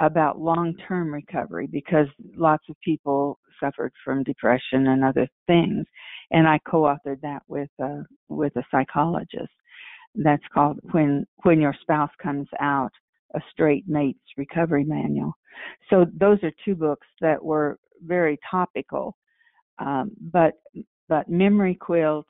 about 0.00 0.40
long-term 0.40 1.12
recovery 1.12 1.68
because 1.70 2.06
lots 2.36 2.64
of 2.68 2.76
people 2.84 3.38
suffered 3.60 3.92
from 4.04 4.22
depression 4.24 4.88
and 4.88 5.04
other 5.04 5.28
things, 5.46 5.86
and 6.30 6.48
I 6.48 6.58
co-authored 6.68 7.20
that 7.22 7.42
with 7.48 7.70
a, 7.80 8.02
with 8.28 8.54
a 8.56 8.64
psychologist. 8.70 9.52
That's 10.14 10.42
called 10.52 10.78
when 10.90 11.26
when 11.44 11.60
your 11.60 11.74
spouse 11.80 12.10
comes 12.22 12.46
out, 12.60 12.92
a 13.34 13.40
straight 13.50 13.84
mate's 13.88 14.20
recovery 14.36 14.84
manual. 14.84 15.32
So 15.88 16.06
those 16.18 16.38
are 16.42 16.52
two 16.64 16.74
books 16.74 17.06
that 17.20 17.42
were 17.42 17.78
very 18.04 18.38
topical, 18.50 19.16
um, 19.78 20.10
but 20.20 20.54
but 21.08 21.28
memory 21.30 21.74
quilt 21.74 22.26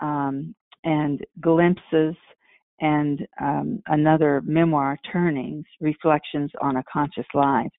um, 0.00 0.54
and 0.84 1.24
glimpses 1.40 2.14
and 2.80 3.26
um, 3.40 3.82
another 3.86 4.42
memoir, 4.44 4.98
Turnings, 5.10 5.64
Reflections 5.80 6.50
on 6.60 6.76
a 6.76 6.84
Conscious 6.90 7.26
Life. 7.34 7.72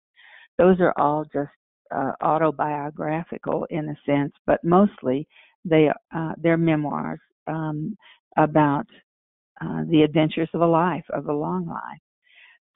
Those 0.57 0.79
are 0.79 0.93
all 0.97 1.23
just 1.25 1.49
uh, 1.95 2.11
autobiographical 2.21 3.65
in 3.69 3.89
a 3.89 3.95
sense, 4.05 4.33
but 4.45 4.63
mostly 4.63 5.27
they 5.65 5.89
uh, 6.15 6.33
they're 6.37 6.57
memoirs 6.57 7.19
um, 7.47 7.95
about 8.37 8.85
uh, 9.61 9.83
the 9.89 10.03
adventures 10.03 10.49
of 10.53 10.61
a 10.61 10.67
life, 10.67 11.03
of 11.11 11.27
a 11.27 11.33
long 11.33 11.67
life. 11.67 12.01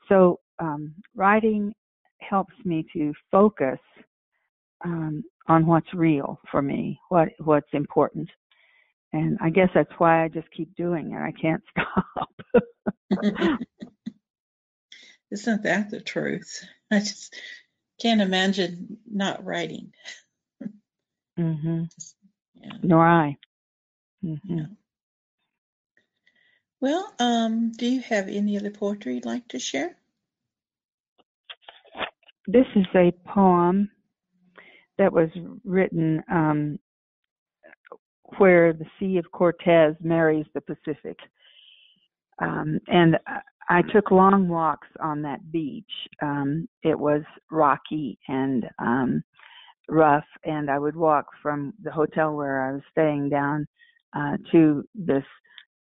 So 0.10 0.40
um, 0.60 0.94
writing 1.16 1.74
helps 2.20 2.54
me 2.66 2.86
to 2.94 3.14
focus 3.32 3.80
um, 4.84 5.24
on 5.48 5.66
what's 5.66 5.94
real 5.94 6.40
for 6.52 6.62
me, 6.62 7.00
what 7.10 7.30
what's 7.40 7.70
important, 7.74 8.30
and 9.14 9.38
I 9.40 9.52
guess 9.52 9.70
that's 9.74 9.92
why 10.00 10.24
I 10.24 10.28
just 10.28 10.50
keep 10.52 10.76
doing 10.76 11.12
it. 11.14 11.18
I 11.18 11.32
can't 11.40 11.64
stop. 11.72 12.30
Isn't 15.32 15.64
that 15.64 15.92
the 15.92 16.02
truth? 16.02 16.66
I 16.92 17.00
just 17.00 17.36
can't 18.02 18.22
imagine 18.22 18.98
not 19.10 19.46
writing. 19.46 19.94
mm-hmm. 21.40 21.84
Yeah. 22.56 22.72
Nor 22.82 23.08
I. 23.08 23.38
Mm-hmm. 24.24 24.58
Yeah. 24.58 24.66
Well, 26.80 27.14
um, 27.20 27.72
do 27.72 27.86
you 27.86 28.02
have 28.02 28.28
any 28.28 28.58
other 28.58 28.72
poetry 28.72 29.16
you'd 29.16 29.26
like 29.26 29.48
to 29.50 29.60
share? 29.60 29.96
This 32.46 32.66
is 32.76 32.86
a 32.94 33.14
poem 33.26 33.90
that 34.98 35.14
was 35.14 35.30
written 35.64 36.22
um, 36.30 36.80
where 38.38 38.74
the 38.74 38.86
Sea 39.00 39.18
of 39.18 39.32
Cortez 39.32 39.96
marries 40.02 40.46
the 40.54 40.62
Pacific. 40.62 41.18
Um, 42.42 42.80
and 42.88 43.18
I 43.70 43.82
took 43.82 44.12
long 44.12 44.48
walks 44.48 44.88
on 45.00 45.22
that 45.22 45.52
beach. 45.52 45.86
Um, 46.22 46.68
it 46.84 46.98
was 46.98 47.22
rocky 47.52 48.18
and 48.28 48.66
um, 48.80 49.24
rough, 49.90 50.26
and 50.44 50.70
I 50.70 50.80
would 50.80 50.96
walk 50.96 51.28
from 51.42 51.74
the 51.84 51.92
hotel 51.92 52.34
where 52.36 52.70
I 52.70 52.74
was 52.74 52.82
staying 52.92 53.30
down 53.30 53.68
uh, 54.16 54.38
to 54.52 54.84
this 54.96 55.24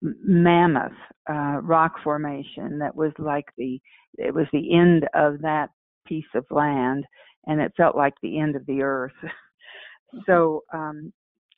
mammoth 0.02 0.92
uh, 1.30 1.60
rock 1.62 1.94
formation 2.04 2.78
that 2.80 2.96
was 2.96 3.12
like 3.18 3.46
the 3.58 3.80
it 4.18 4.34
was 4.34 4.48
the 4.52 4.74
end 4.74 5.08
of 5.14 5.42
that 5.42 5.70
piece 6.08 6.26
of 6.34 6.46
land, 6.50 7.06
and 7.46 7.60
it 7.62 7.74
felt 7.78 7.96
like 7.96 8.14
the 8.22 8.40
end 8.40 8.56
of 8.56 8.66
the 8.66 8.82
earth. 8.82 9.14
so 10.26 10.64
um, 10.74 11.12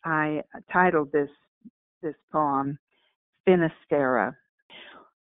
I 0.03 0.41
titled 0.71 1.11
this 1.11 1.29
this 2.01 2.15
poem 2.31 2.79
Finisterre, 3.45 4.37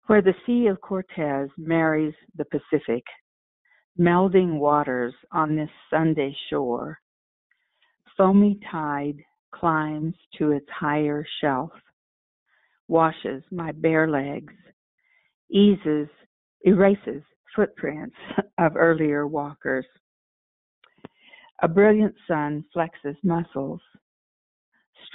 where 0.07 0.21
the 0.21 0.33
Sea 0.45 0.67
of 0.67 0.81
Cortez 0.81 1.49
marries 1.57 2.13
the 2.35 2.45
Pacific, 2.45 3.03
melding 3.99 4.59
waters 4.59 5.13
on 5.31 5.55
this 5.55 5.69
Sunday 5.89 6.35
shore. 6.49 6.99
Foamy 8.17 8.59
tide 8.71 9.17
climbs 9.53 10.15
to 10.37 10.51
its 10.51 10.67
higher 10.69 11.25
shelf, 11.39 11.71
washes 12.87 13.43
my 13.51 13.71
bare 13.71 14.09
legs, 14.09 14.53
eases, 15.49 16.07
erases 16.63 17.23
footprints 17.55 18.15
of 18.57 18.75
earlier 18.75 19.27
walkers. 19.27 19.85
A 21.61 21.67
brilliant 21.67 22.15
sun 22.27 22.63
flexes 22.75 23.15
muscles, 23.23 23.81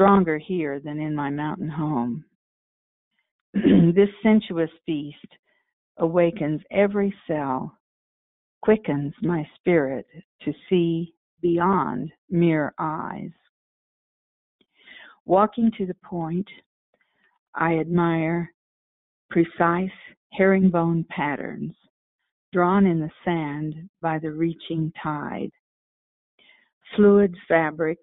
stronger 0.03 0.37
here 0.37 0.81
than 0.81 0.99
in 0.99 1.15
my 1.15 1.31
mountain 1.31 1.69
home. 1.69 2.25
this 3.55 4.09
sensuous 4.21 4.71
feast 4.85 5.17
awakens 5.99 6.61
every 6.73 7.15
cell, 7.29 7.79
quickens 8.63 9.15
my 9.23 9.47
spirit 9.55 10.05
to 10.45 10.53
see 10.69 11.15
beyond 11.41 12.11
mere 12.29 12.75
eyes. 12.81 13.31
Walking 15.25 15.71
to 15.79 15.87
the 15.87 15.97
point, 16.05 16.49
I 17.55 17.79
admire 17.79 18.53
precise 19.31 19.91
herringbone 20.33 21.07
patterns 21.11 21.75
drawn 22.53 22.87
in 22.87 22.99
the 22.99 23.11
sand 23.25 23.89
by 24.01 24.19
the 24.19 24.33
reaching 24.33 24.93
tide. 25.01 25.53
Fluid 26.97 27.37
fabric 27.47 27.99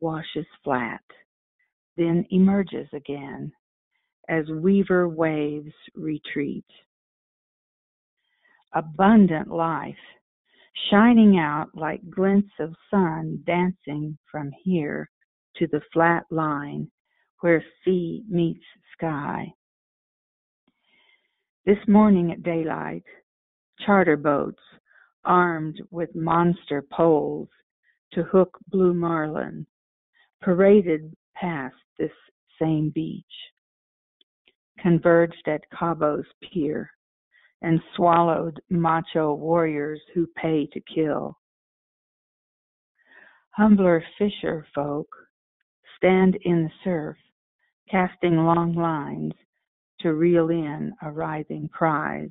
washes 0.00 0.46
flat, 0.62 1.00
then 2.00 2.24
emerges 2.30 2.88
again 2.94 3.52
as 4.30 4.48
weaver 4.48 5.06
waves 5.06 5.74
retreat. 5.94 6.64
Abundant 8.72 9.48
life, 9.48 9.94
shining 10.90 11.38
out 11.38 11.66
like 11.74 12.00
glints 12.08 12.52
of 12.58 12.74
sun 12.90 13.42
dancing 13.44 14.16
from 14.32 14.50
here 14.64 15.10
to 15.56 15.66
the 15.66 15.82
flat 15.92 16.24
line 16.30 16.90
where 17.40 17.62
sea 17.84 18.22
meets 18.30 18.64
sky. 18.96 19.52
This 21.66 21.86
morning 21.86 22.32
at 22.32 22.42
daylight, 22.42 23.04
charter 23.84 24.16
boats 24.16 24.62
armed 25.26 25.82
with 25.90 26.14
monster 26.14 26.82
poles 26.90 27.48
to 28.14 28.22
hook 28.22 28.56
blue 28.70 28.94
marlin 28.94 29.66
paraded 30.42 31.14
past 31.40 31.74
this 31.98 32.10
same 32.60 32.90
beach, 32.90 33.24
converged 34.78 35.46
at 35.46 35.62
Cabo's 35.70 36.26
pier, 36.42 36.90
and 37.62 37.80
swallowed 37.96 38.60
macho 38.70 39.34
warriors 39.34 40.00
who 40.14 40.26
pay 40.36 40.66
to 40.72 40.80
kill. 40.94 41.36
Humbler 43.50 44.02
fisher 44.18 44.66
folk 44.74 45.08
stand 45.96 46.36
in 46.42 46.64
the 46.64 46.70
surf, 46.84 47.16
casting 47.90 48.36
long 48.36 48.74
lines 48.74 49.34
to 50.00 50.14
reel 50.14 50.48
in 50.48 50.92
a 51.02 51.10
writhing 51.10 51.68
prize. 51.68 52.30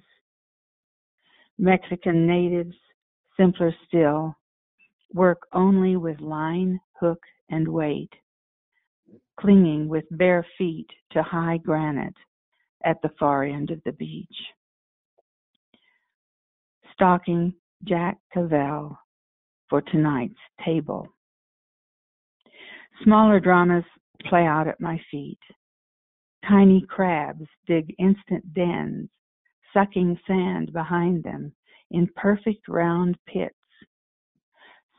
Mexican 1.59 2.25
natives, 2.25 2.75
simpler 3.37 3.75
still, 3.87 4.35
work 5.13 5.41
only 5.53 5.97
with 5.97 6.19
line, 6.19 6.79
hook, 6.99 7.19
and 7.49 7.67
weight, 7.67 8.11
clinging 9.39 9.87
with 9.87 10.03
bare 10.11 10.45
feet 10.57 10.87
to 11.11 11.23
high 11.23 11.57
granite 11.57 12.15
at 12.83 13.01
the 13.01 13.11
far 13.19 13.43
end 13.43 13.71
of 13.71 13.81
the 13.85 13.91
beach. 13.93 14.27
Stalking 16.93 17.53
Jack 17.83 18.17
Crevalle 18.35 18.97
for 19.69 19.81
tonight's 19.81 20.39
table. 20.65 21.07
Smaller 23.03 23.39
dramas 23.39 23.85
play 24.25 24.45
out 24.45 24.67
at 24.67 24.81
my 24.81 24.99
feet. 25.09 25.39
Tiny 26.47 26.83
crabs 26.89 27.45
dig 27.67 27.95
instant 27.99 28.53
dens, 28.53 29.09
sucking 29.73 30.19
sand 30.27 30.73
behind 30.73 31.23
them 31.23 31.53
in 31.91 32.09
perfect 32.15 32.67
round 32.67 33.17
pits. 33.25 33.55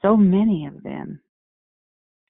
So 0.00 0.16
many 0.16 0.66
of 0.66 0.82
them. 0.82 1.20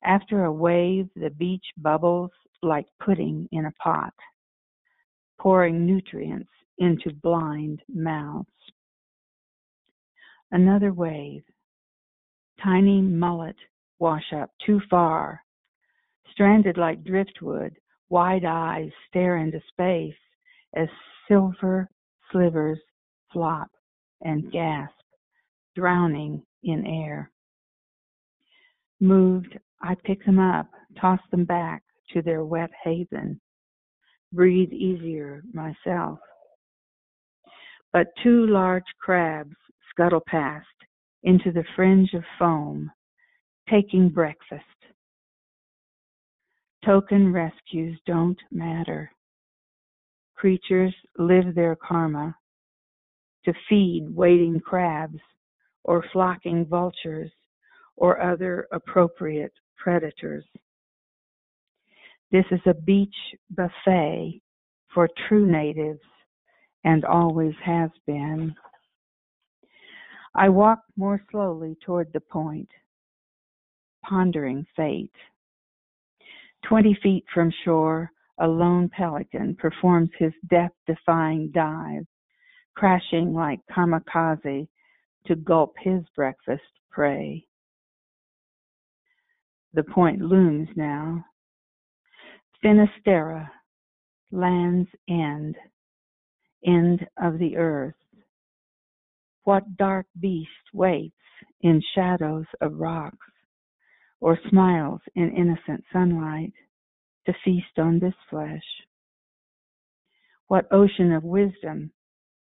After 0.03 0.45
a 0.45 0.53
wave, 0.53 1.09
the 1.15 1.31
beach 1.31 1.65
bubbles 1.77 2.31
like 2.63 2.87
pudding 2.99 3.49
in 3.53 3.67
a 3.67 3.73
pot, 3.73 4.15
pouring 5.39 5.87
nutrients 5.87 6.51
into 6.79 7.13
blind 7.23 7.83
mouths. 7.89 8.49
Another 10.51 10.93
wave. 10.93 11.45
Tiny 12.63 13.01
mullet 13.01 13.57
wash 13.99 14.33
up 14.33 14.51
too 14.65 14.81
far 14.91 15.43
Stranded 16.33 16.79
like 16.79 17.05
driftwood, 17.05 17.77
wide 18.09 18.45
eyes 18.45 18.91
stare 19.09 19.37
into 19.37 19.61
space 19.69 20.17
as 20.75 20.89
silver 21.29 21.91
slivers 22.31 22.79
flop 23.33 23.71
and 24.23 24.51
gasp, 24.53 24.95
drowning 25.75 26.43
in 26.63 26.87
air. 26.87 27.31
Moved, 29.01 29.59
I 29.83 29.97
pick 30.05 30.25
them 30.25 30.39
up, 30.39 30.67
toss 31.01 31.21
them 31.31 31.45
back 31.45 31.83
to 32.13 32.23
their 32.23 32.45
wet 32.45 32.71
haven, 32.85 33.41
breathe 34.33 34.73
easier 34.73 35.43
myself. 35.53 36.19
But 37.93 38.09
two 38.23 38.47
large 38.47 38.85
crabs 39.01 39.57
scuttle 39.91 40.23
past 40.27 40.67
into 41.23 41.51
the 41.51 41.65
fringe 41.75 42.13
of 42.15 42.25
foam, 42.39 42.91
taking 43.69 44.11
breakfast. 44.11 44.65
Token 46.85 47.33
rescues 47.33 47.99
don't 48.07 48.39
matter. 48.51 49.11
Creatures 50.35 50.95
live 51.19 51.55
their 51.55 51.77
karma 51.77 52.35
to 53.45 53.53
feed 53.69 54.07
waiting 54.11 54.61
crabs 54.61 55.19
or 55.85 56.05
flocking 56.13 56.67
vultures 56.67 57.31
or 57.97 58.21
other 58.21 58.67
appropriate 58.73 59.53
predators. 59.81 60.45
This 62.31 62.45
is 62.53 62.61
a 62.67 62.75
beach 62.75 63.15
buffet 63.51 64.41
for 64.95 65.09
true 65.29 65.51
natives 65.51 66.01
and 66.85 67.05
always 67.05 67.55
has 67.65 67.91
been. 68.07 68.55
I 70.35 70.49
walk 70.49 70.81
more 70.97 71.21
slowly 71.31 71.77
toward 71.85 72.13
the 72.13 72.21
point, 72.21 72.69
pondering 74.05 74.65
fate. 74.77 75.11
Twenty 76.69 76.97
feet 77.03 77.25
from 77.35 77.53
shore, 77.65 78.13
a 78.39 78.47
lone 78.47 78.89
pelican 78.89 79.57
performs 79.57 80.11
his 80.19 80.33
death 80.49 80.73
defying 80.87 81.51
dive, 81.53 82.07
crashing 82.77 83.35
like 83.35 83.61
kamikaze 83.71 84.69
to 85.27 85.37
gulp 85.37 85.75
his 85.81 86.03
breakfast 86.15 86.63
prey. 86.91 87.45
The 89.75 89.85
point 89.85 90.21
looms 90.21 90.69
now. 90.77 91.25
Finisterre, 92.63 93.51
land's 94.33 94.91
end, 95.09 95.57
end 96.67 97.07
of 97.23 97.39
the 97.39 97.57
earth. 97.57 97.95
What 99.45 99.77
dark 99.77 100.07
beast 100.21 100.51
waits 100.75 101.15
in 101.63 101.83
shadows 101.95 102.47
of 102.61 102.75
rocks? 102.75 103.17
or 104.21 104.39
smiles 104.51 105.01
in 105.15 105.35
innocent 105.35 105.85
sunlight 105.93 106.53
to 107.27 107.33
feast 107.45 107.79
on 107.79 107.99
this 107.99 108.15
flesh? 108.29 108.63
What 110.49 110.67
ocean 110.73 111.13
of 111.13 111.25
wisdom 111.25 111.93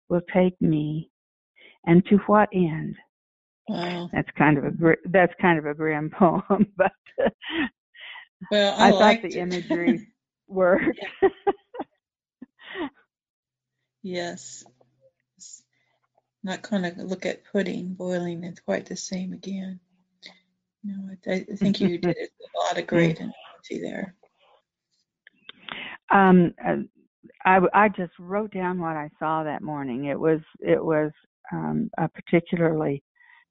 will 0.08 0.22
take 0.32 0.60
me, 0.60 1.10
and 1.84 2.04
to 2.06 2.16
what 2.26 2.48
end? 2.52 2.96
Wow. 3.68 4.08
That's 4.12 4.30
kind 4.36 4.56
of 4.58 4.64
a 4.64 4.94
that's 5.06 5.32
kind 5.40 5.58
of 5.58 5.66
a 5.66 5.74
grim 5.74 6.10
poem, 6.10 6.72
but 6.76 6.92
well, 8.50 8.74
I, 8.78 8.88
I 8.88 8.90
thought 8.90 9.22
the 9.22 9.28
it. 9.28 9.36
imagery 9.36 10.08
worked. 10.48 10.98
yes, 14.02 14.64
not 16.42 16.62
kind 16.62 16.86
of 16.86 16.96
look 16.96 17.26
at 17.26 17.42
pudding 17.52 17.92
boiling. 17.92 18.44
It's 18.44 18.60
quite 18.60 18.86
the 18.86 18.96
same 18.96 19.34
again. 19.34 19.80
No, 20.82 21.10
I, 21.26 21.44
I 21.52 21.56
think 21.56 21.80
you 21.80 21.98
did 21.98 22.16
a 22.16 22.58
lot 22.64 22.78
of 22.78 22.86
great 22.86 23.18
analogy 23.18 23.82
there. 23.82 24.14
Um, 26.10 26.54
uh, 26.66 26.76
I, 27.44 27.60
I 27.74 27.88
just 27.90 28.12
wrote 28.18 28.52
down 28.52 28.80
what 28.80 28.96
I 28.96 29.10
saw 29.18 29.42
that 29.44 29.62
morning. 29.62 30.06
It 30.06 30.18
was 30.18 30.40
it 30.60 30.82
was 30.82 31.10
um, 31.52 31.90
a 31.98 32.08
particularly 32.08 33.02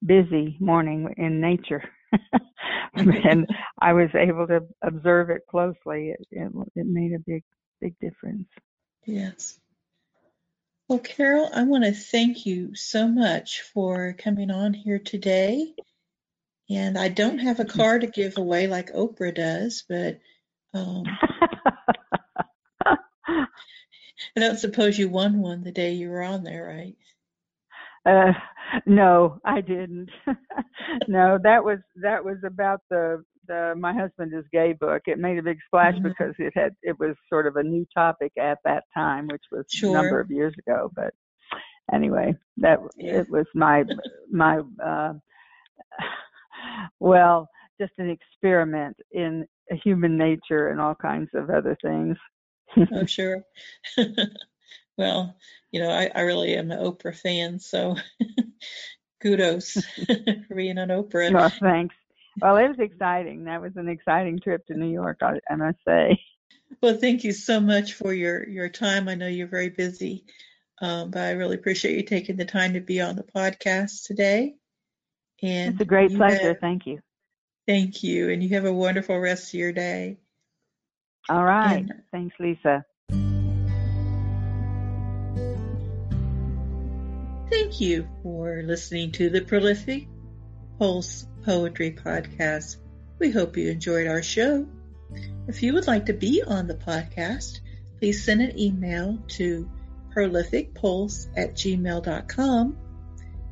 busy 0.05 0.57
morning 0.60 1.13
in 1.17 1.41
nature, 1.41 1.83
and 2.93 3.47
I 3.81 3.93
was 3.93 4.10
able 4.15 4.47
to 4.47 4.62
observe 4.81 5.29
it 5.29 5.41
closely. 5.49 6.12
It, 6.12 6.27
it, 6.31 6.51
it 6.75 6.86
made 6.88 7.13
a 7.13 7.19
big 7.19 7.43
big 7.81 7.95
difference. 7.99 8.47
Yes. 9.05 9.60
Well, 10.88 10.99
Carol, 10.99 11.49
I 11.53 11.63
want 11.63 11.83
to 11.83 11.91
thank 11.91 12.45
you 12.45 12.73
so 12.73 13.07
much 13.10 13.62
for 13.73 14.15
coming 14.17 14.51
on 14.51 14.73
here 14.73 14.99
today. 14.99 15.73
And 16.69 16.97
I 16.97 17.10
don't 17.10 17.39
have 17.39 17.60
a 17.60 17.65
car 17.65 17.99
to 17.99 18.07
give 18.07 18.38
away 18.38 18.67
like 18.67 18.93
Oprah 18.93 19.36
does, 19.36 19.83
but 19.88 20.19
um, 20.73 21.03
I 22.86 23.47
don't 24.36 24.60
suppose 24.60 24.97
you 24.97 25.10
won 25.10 25.39
one 25.39 25.63
the 25.63 25.71
day 25.71 25.93
you 25.93 26.10
were 26.10 26.21
on 26.21 26.43
there, 26.43 26.65
right? 26.65 26.95
Uh, 28.08 28.32
no, 28.86 29.38
I 29.46 29.62
didn't. 29.62 30.10
no, 31.08 31.38
that 31.43 31.63
was 31.63 31.80
that 32.02 32.24
was 32.24 32.38
about 32.46 32.82
the 32.89 33.24
the 33.48 33.74
my 33.78 33.93
husband 33.93 34.34
is 34.34 34.46
gay 34.52 34.74
book. 34.74 35.04
It 35.06 35.20
made 35.20 35.38
a 35.38 35.43
big 35.43 35.58
splash 35.65 35.96
mm-hmm. 35.96 36.08
because 36.08 36.34
it 36.39 36.54
had 36.56 36.74
it 36.84 36.98
was 37.00 37.15
sort 37.30 37.48
of 37.48 37.56
a 37.56 37.63
new 37.63 37.86
topic 37.93 38.32
at 38.39 38.60
that 38.65 38.84
time, 38.93 39.28
which 39.28 39.43
was 39.52 39.65
sure. 39.70 39.89
a 39.89 39.93
number 39.93 40.20
of 40.20 40.32
years 40.32 40.54
ago. 40.65 40.91
But 40.96 41.13
anyway, 41.93 42.36
that 42.58 42.80
yeah. 42.98 43.20
it 43.20 43.30
was 43.30 43.46
my 43.54 43.84
my 44.32 44.62
uh, 44.84 45.13
well, 47.00 47.50
just 47.80 47.93
an 47.98 48.10
experiment 48.10 48.98
in 49.12 49.46
human 49.84 50.17
nature 50.17 50.70
and 50.70 50.80
all 50.80 50.96
kinds 50.96 51.30
of 51.34 51.50
other 51.50 51.78
things. 51.82 52.17
oh, 52.93 53.06
sure. 53.06 53.43
well, 54.97 55.36
you 55.71 55.79
know, 55.79 55.91
I, 55.91 56.10
I 56.13 56.21
really 56.21 56.55
am 56.55 56.71
an 56.71 56.79
Oprah 56.79 57.15
fan, 57.15 57.60
so 57.60 57.95
kudos 59.21 59.73
for 60.47 60.55
being 60.55 60.77
on 60.77 60.89
Oprah. 60.89 61.31
Well, 61.31 61.51
thanks. 61.62 61.95
Well, 62.41 62.57
it 62.57 62.67
was 62.67 62.79
exciting. 62.79 63.45
That 63.45 63.62
was 63.62 63.75
an 63.75 63.88
exciting 63.88 64.39
trip 64.39 64.65
to 64.67 64.75
New 64.75 64.91
York, 64.91 65.19
I, 65.21 65.39
I 65.49 65.55
must 65.55 65.79
say. 65.86 66.19
Well, 66.81 66.97
thank 66.97 67.23
you 67.23 67.31
so 67.31 67.60
much 67.60 67.93
for 67.93 68.13
your, 68.13 68.47
your 68.47 68.69
time. 68.69 69.07
I 69.07 69.15
know 69.15 69.27
you're 69.27 69.47
very 69.47 69.69
busy, 69.69 70.25
um, 70.81 71.10
but 71.10 71.21
I 71.21 71.31
really 71.31 71.55
appreciate 71.55 71.95
you 71.95 72.03
taking 72.03 72.36
the 72.36 72.45
time 72.45 72.73
to 72.73 72.79
be 72.79 73.01
on 73.01 73.15
the 73.15 73.23
podcast 73.23 74.05
today. 74.05 74.55
And 75.41 75.73
it's 75.73 75.81
a 75.81 75.86
great 75.86 76.15
pleasure. 76.15 76.49
Have, 76.49 76.60
thank 76.60 76.86
you. 76.86 76.99
Thank 77.67 78.03
you. 78.03 78.29
And 78.29 78.43
you 78.43 78.49
have 78.49 78.65
a 78.65 78.73
wonderful 78.73 79.17
rest 79.17 79.53
of 79.53 79.60
your 79.60 79.71
day. 79.71 80.17
All 81.29 81.43
right. 81.43 81.79
And, 81.79 81.93
Thanks, 82.12 82.36
Lisa. 82.39 82.86
Thank 87.77 87.91
you 87.91 88.07
for 88.23 88.63
listening 88.65 89.11
to 89.11 89.29
the 89.29 89.41
Prolific 89.41 90.07
Pulse 90.79 91.27
Poetry 91.45 91.91
Podcast. 91.91 92.77
We 93.19 93.29
hope 93.29 93.55
you 93.55 93.69
enjoyed 93.69 94.07
our 94.07 94.23
show. 94.23 94.67
If 95.47 95.61
you 95.61 95.75
would 95.75 95.85
like 95.85 96.07
to 96.07 96.13
be 96.13 96.41
on 96.41 96.65
the 96.65 96.73
podcast, 96.73 97.59
please 97.99 98.25
send 98.25 98.41
an 98.41 98.57
email 98.57 99.19
to 99.37 99.69
prolificpulse 100.09 101.27
at 101.37 101.53
gmail.com. 101.53 102.77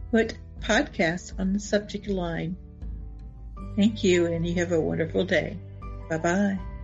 Put 0.09 0.39
podcast 0.59 1.39
on 1.39 1.53
the 1.53 1.59
subject 1.59 2.07
line. 2.07 2.57
Thank 3.75 4.03
you, 4.03 4.25
and 4.25 4.47
you 4.47 4.55
have 4.55 4.71
a 4.71 4.81
wonderful 4.81 5.25
day. 5.25 5.59
Bye 6.09 6.17
bye. 6.17 6.74